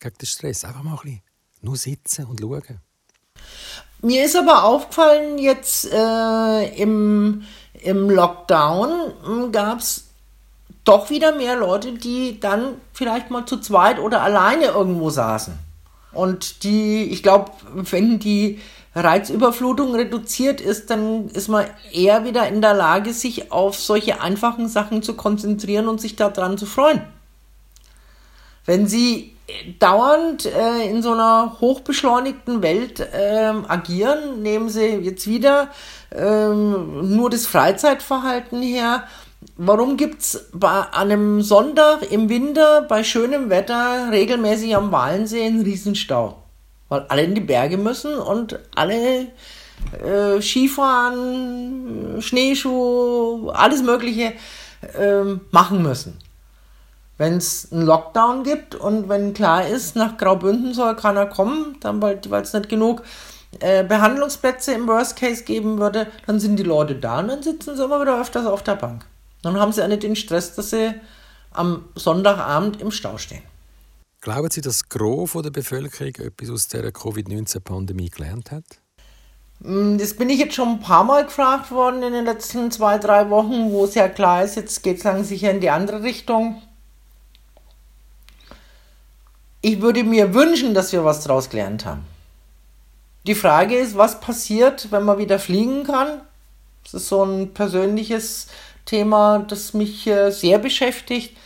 gegen 0.00 0.16
den 0.18 0.26
Stress. 0.26 0.64
Einfach 0.64 0.82
mal 0.82 0.92
ein 0.92 0.96
bisschen 1.02 1.22
nur 1.62 1.76
sitzen 1.76 2.26
und 2.26 2.40
schauen. 2.40 2.80
Mir 4.02 4.24
ist 4.24 4.36
aber 4.36 4.64
aufgefallen, 4.64 5.38
jetzt 5.38 5.90
äh, 5.90 6.68
im, 6.80 7.44
im 7.82 8.10
Lockdown 8.10 9.12
hm, 9.24 9.52
gab 9.52 9.78
es 9.78 10.04
doch 10.84 11.10
wieder 11.10 11.34
mehr 11.34 11.56
Leute, 11.56 11.94
die 11.94 12.38
dann 12.38 12.80
vielleicht 12.92 13.30
mal 13.30 13.46
zu 13.46 13.58
zweit 13.58 13.98
oder 13.98 14.22
alleine 14.22 14.66
irgendwo 14.66 15.10
saßen. 15.10 15.58
Und 16.12 16.62
die, 16.62 17.04
ich 17.04 17.22
glaube, 17.22 17.50
wenn 17.72 18.18
die 18.18 18.60
Reizüberflutung 18.96 19.94
reduziert 19.94 20.60
ist, 20.60 20.90
dann 20.90 21.28
ist 21.28 21.48
man 21.48 21.66
eher 21.92 22.24
wieder 22.24 22.48
in 22.48 22.60
der 22.60 22.74
Lage, 22.74 23.12
sich 23.12 23.52
auf 23.52 23.78
solche 23.78 24.20
einfachen 24.20 24.68
Sachen 24.68 25.02
zu 25.02 25.14
konzentrieren 25.14 25.88
und 25.88 26.00
sich 26.00 26.16
daran 26.16 26.58
zu 26.58 26.66
freuen. 26.66 27.02
Wenn 28.64 28.86
Sie 28.86 29.36
dauernd 29.78 30.46
äh, 30.46 30.90
in 30.90 31.02
so 31.02 31.12
einer 31.12 31.58
hochbeschleunigten 31.60 32.62
Welt 32.62 33.00
äh, 33.00 33.52
agieren, 33.68 34.42
nehmen 34.42 34.68
Sie 34.70 34.86
jetzt 34.86 35.28
wieder 35.28 35.68
äh, 36.10 36.48
nur 36.48 37.30
das 37.30 37.46
Freizeitverhalten 37.46 38.60
her 38.62 39.04
Warum 39.56 39.96
gibt 39.96 40.22
es 40.22 40.48
bei 40.52 40.92
einem 40.92 41.40
Sonntag 41.42 42.10
im 42.10 42.28
Winter 42.28 42.82
bei 42.82 43.04
schönem 43.04 43.48
Wetter 43.48 44.10
regelmäßig 44.10 44.74
am 44.76 44.92
Walensee 44.92 45.44
einen 45.44 45.62
Riesenstau? 45.62 46.45
Weil 46.88 47.06
alle 47.08 47.22
in 47.22 47.34
die 47.34 47.40
Berge 47.40 47.76
müssen 47.76 48.16
und 48.16 48.58
alle 48.74 49.28
äh, 50.02 50.40
Skifahren, 50.40 52.20
Schneeschuh, 52.20 53.50
alles 53.50 53.82
Mögliche 53.82 54.32
äh, 54.94 55.24
machen 55.50 55.82
müssen. 55.82 56.18
Wenn 57.18 57.38
es 57.38 57.72
einen 57.72 57.86
Lockdown 57.86 58.44
gibt 58.44 58.74
und 58.74 59.08
wenn 59.08 59.32
klar 59.32 59.66
ist, 59.66 59.96
nach 59.96 60.18
Graubünden 60.18 60.74
soll 60.74 60.96
keiner 60.96 61.26
kommen, 61.26 61.76
dann 61.80 62.02
weil 62.02 62.20
es 62.42 62.52
nicht 62.52 62.68
genug 62.68 63.02
äh, 63.60 63.84
Behandlungsplätze 63.84 64.72
im 64.72 64.86
Worst 64.86 65.16
Case 65.16 65.44
geben 65.44 65.78
würde, 65.78 66.08
dann 66.26 66.40
sind 66.40 66.56
die 66.56 66.62
Leute 66.62 66.94
da 66.94 67.20
und 67.20 67.28
dann 67.28 67.42
sitzen 67.42 67.74
sie 67.74 67.84
immer 67.84 68.02
wieder 68.02 68.20
öfters 68.20 68.44
auf 68.44 68.62
der 68.62 68.76
Bank. 68.76 69.06
Dann 69.42 69.58
haben 69.58 69.72
sie 69.72 69.82
auch 69.82 69.88
nicht 69.88 70.02
den 70.02 70.16
Stress, 70.16 70.54
dass 70.54 70.70
sie 70.70 70.94
am 71.52 71.84
Sonntagabend 71.94 72.82
im 72.82 72.90
Stau 72.90 73.16
stehen. 73.16 73.42
Glauben 74.26 74.50
Sie, 74.50 74.60
dass 74.60 74.78
das 74.78 74.88
Gros 74.88 75.34
der 75.40 75.50
Bevölkerung 75.50 76.12
etwas 76.16 76.50
aus 76.50 76.66
der 76.66 76.90
Covid-19-Pandemie 76.90 78.10
gelernt 78.10 78.50
hat? 78.50 78.64
Mm, 79.60 79.98
das 79.98 80.16
bin 80.16 80.28
ich 80.30 80.40
jetzt 80.40 80.56
schon 80.56 80.66
ein 80.66 80.80
paar 80.80 81.04
Mal 81.04 81.26
gefragt 81.26 81.70
worden 81.70 82.02
in 82.02 82.12
den 82.12 82.24
letzten 82.24 82.72
zwei, 82.72 82.98
drei 82.98 83.30
Wochen, 83.30 83.70
wo 83.70 83.84
es 83.84 83.94
ja 83.94 84.08
klar 84.08 84.42
ist, 84.42 84.56
jetzt 84.56 84.82
geht 84.82 84.98
es 84.98 85.04
lang 85.04 85.22
sicher 85.22 85.52
in 85.52 85.60
die 85.60 85.70
andere 85.70 86.02
Richtung. 86.02 86.60
Ich 89.60 89.80
würde 89.80 90.02
mir 90.02 90.34
wünschen, 90.34 90.74
dass 90.74 90.90
wir 90.90 91.04
was 91.04 91.22
daraus 91.22 91.48
gelernt 91.48 91.84
haben. 91.84 92.04
Die 93.28 93.36
Frage 93.36 93.76
ist, 93.76 93.96
was 93.96 94.20
passiert, 94.20 94.90
wenn 94.90 95.04
man 95.04 95.18
wieder 95.18 95.38
fliegen 95.38 95.84
kann? 95.84 96.20
Das 96.82 96.94
ist 96.94 97.08
so 97.08 97.22
ein 97.22 97.54
persönliches 97.54 98.48
Thema, 98.86 99.38
das 99.38 99.72
mich 99.72 100.04
äh, 100.08 100.32
sehr 100.32 100.58
beschäftigt. 100.58 101.36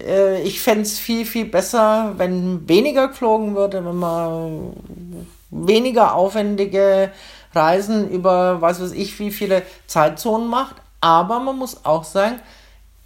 Äh, 0.00 0.42
ich 0.42 0.60
fände 0.60 0.82
es 0.82 0.98
viel, 0.98 1.26
viel 1.26 1.46
besser, 1.46 2.14
wenn 2.16 2.68
weniger 2.68 3.08
geflogen 3.08 3.54
würde, 3.54 3.84
wenn 3.84 3.96
man 3.96 4.76
weniger 5.50 6.14
aufwendige 6.14 7.12
Reisen 7.54 8.10
über 8.10 8.60
was 8.60 8.80
weiß 8.80 8.92
ich 8.92 9.18
wie 9.20 9.30
viele 9.30 9.62
Zeitzonen 9.86 10.48
macht. 10.48 10.76
Aber 11.00 11.38
man 11.40 11.58
muss 11.58 11.84
auch 11.84 12.04
sagen, 12.04 12.40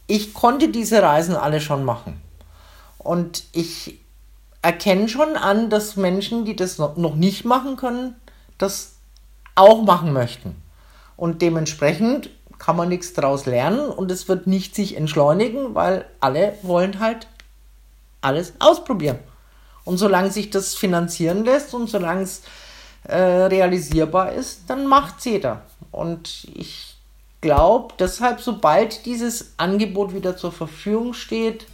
ich 0.07 0.33
konnte 0.33 0.69
diese 0.69 1.03
Reisen 1.03 1.37
alle 1.37 1.61
schon 1.61 1.85
machen. 1.85 2.21
Und 2.99 3.45
ich 3.53 4.01
erkenne 4.63 5.09
schon 5.09 5.37
an, 5.37 5.71
dass 5.71 5.97
Menschen, 5.97 6.45
die 6.45 6.57
das 6.57 6.79
noch 6.79 7.15
nicht 7.15 7.45
machen 7.45 7.77
können, 7.77 8.17
das 8.57 8.97
auch 9.55 9.83
machen 9.83 10.13
möchten. 10.13 10.57
Und 11.17 11.43
dementsprechend 11.43 12.31
kann 12.59 12.77
man 12.77 12.89
nichts 12.89 13.13
daraus 13.13 13.47
lernen 13.47 13.89
und 13.89 14.11
es 14.11 14.29
wird 14.29 14.47
nicht 14.47 14.75
sich 14.75 14.97
entschleunigen, 14.97 15.75
weil 15.75 16.05
alle 16.21 16.55
wollen 16.63 17.01
halt 17.01 17.29
alles 18.21 18.55
ausprobieren. 18.59 19.19
Und 19.85 19.99
solange 19.99 20.31
sich 20.31 20.51
das 20.51 20.75
finanzieren 20.75 21.45
lässt 21.45 21.73
und 21.73 21.89
solange 21.89 22.23
es 22.23 22.43
äh, 23.05 23.17
realisierbar 23.17 24.33
ist, 24.33 24.63
dann 24.69 24.87
macht 24.87 25.19
es 25.19 25.25
jeder. 25.25 25.63
Und 25.91 26.47
ich 26.55 26.97
glaube, 27.41 27.95
deshalb, 27.99 28.41
sobald 28.41 29.07
dieses 29.07 29.55
Angebot 29.57 30.13
wieder 30.13 30.37
zur 30.37 30.53
Verfügung 30.53 31.15
steht, 31.15 31.67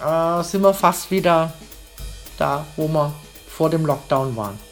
äh, 0.00 0.42
sind 0.42 0.62
wir 0.62 0.74
fast 0.74 1.10
wieder 1.10 1.52
da, 2.38 2.66
wo 2.76 2.86
wir 2.88 3.12
vor 3.48 3.70
dem 3.70 3.86
Lockdown 3.86 4.36
waren. 4.36 4.71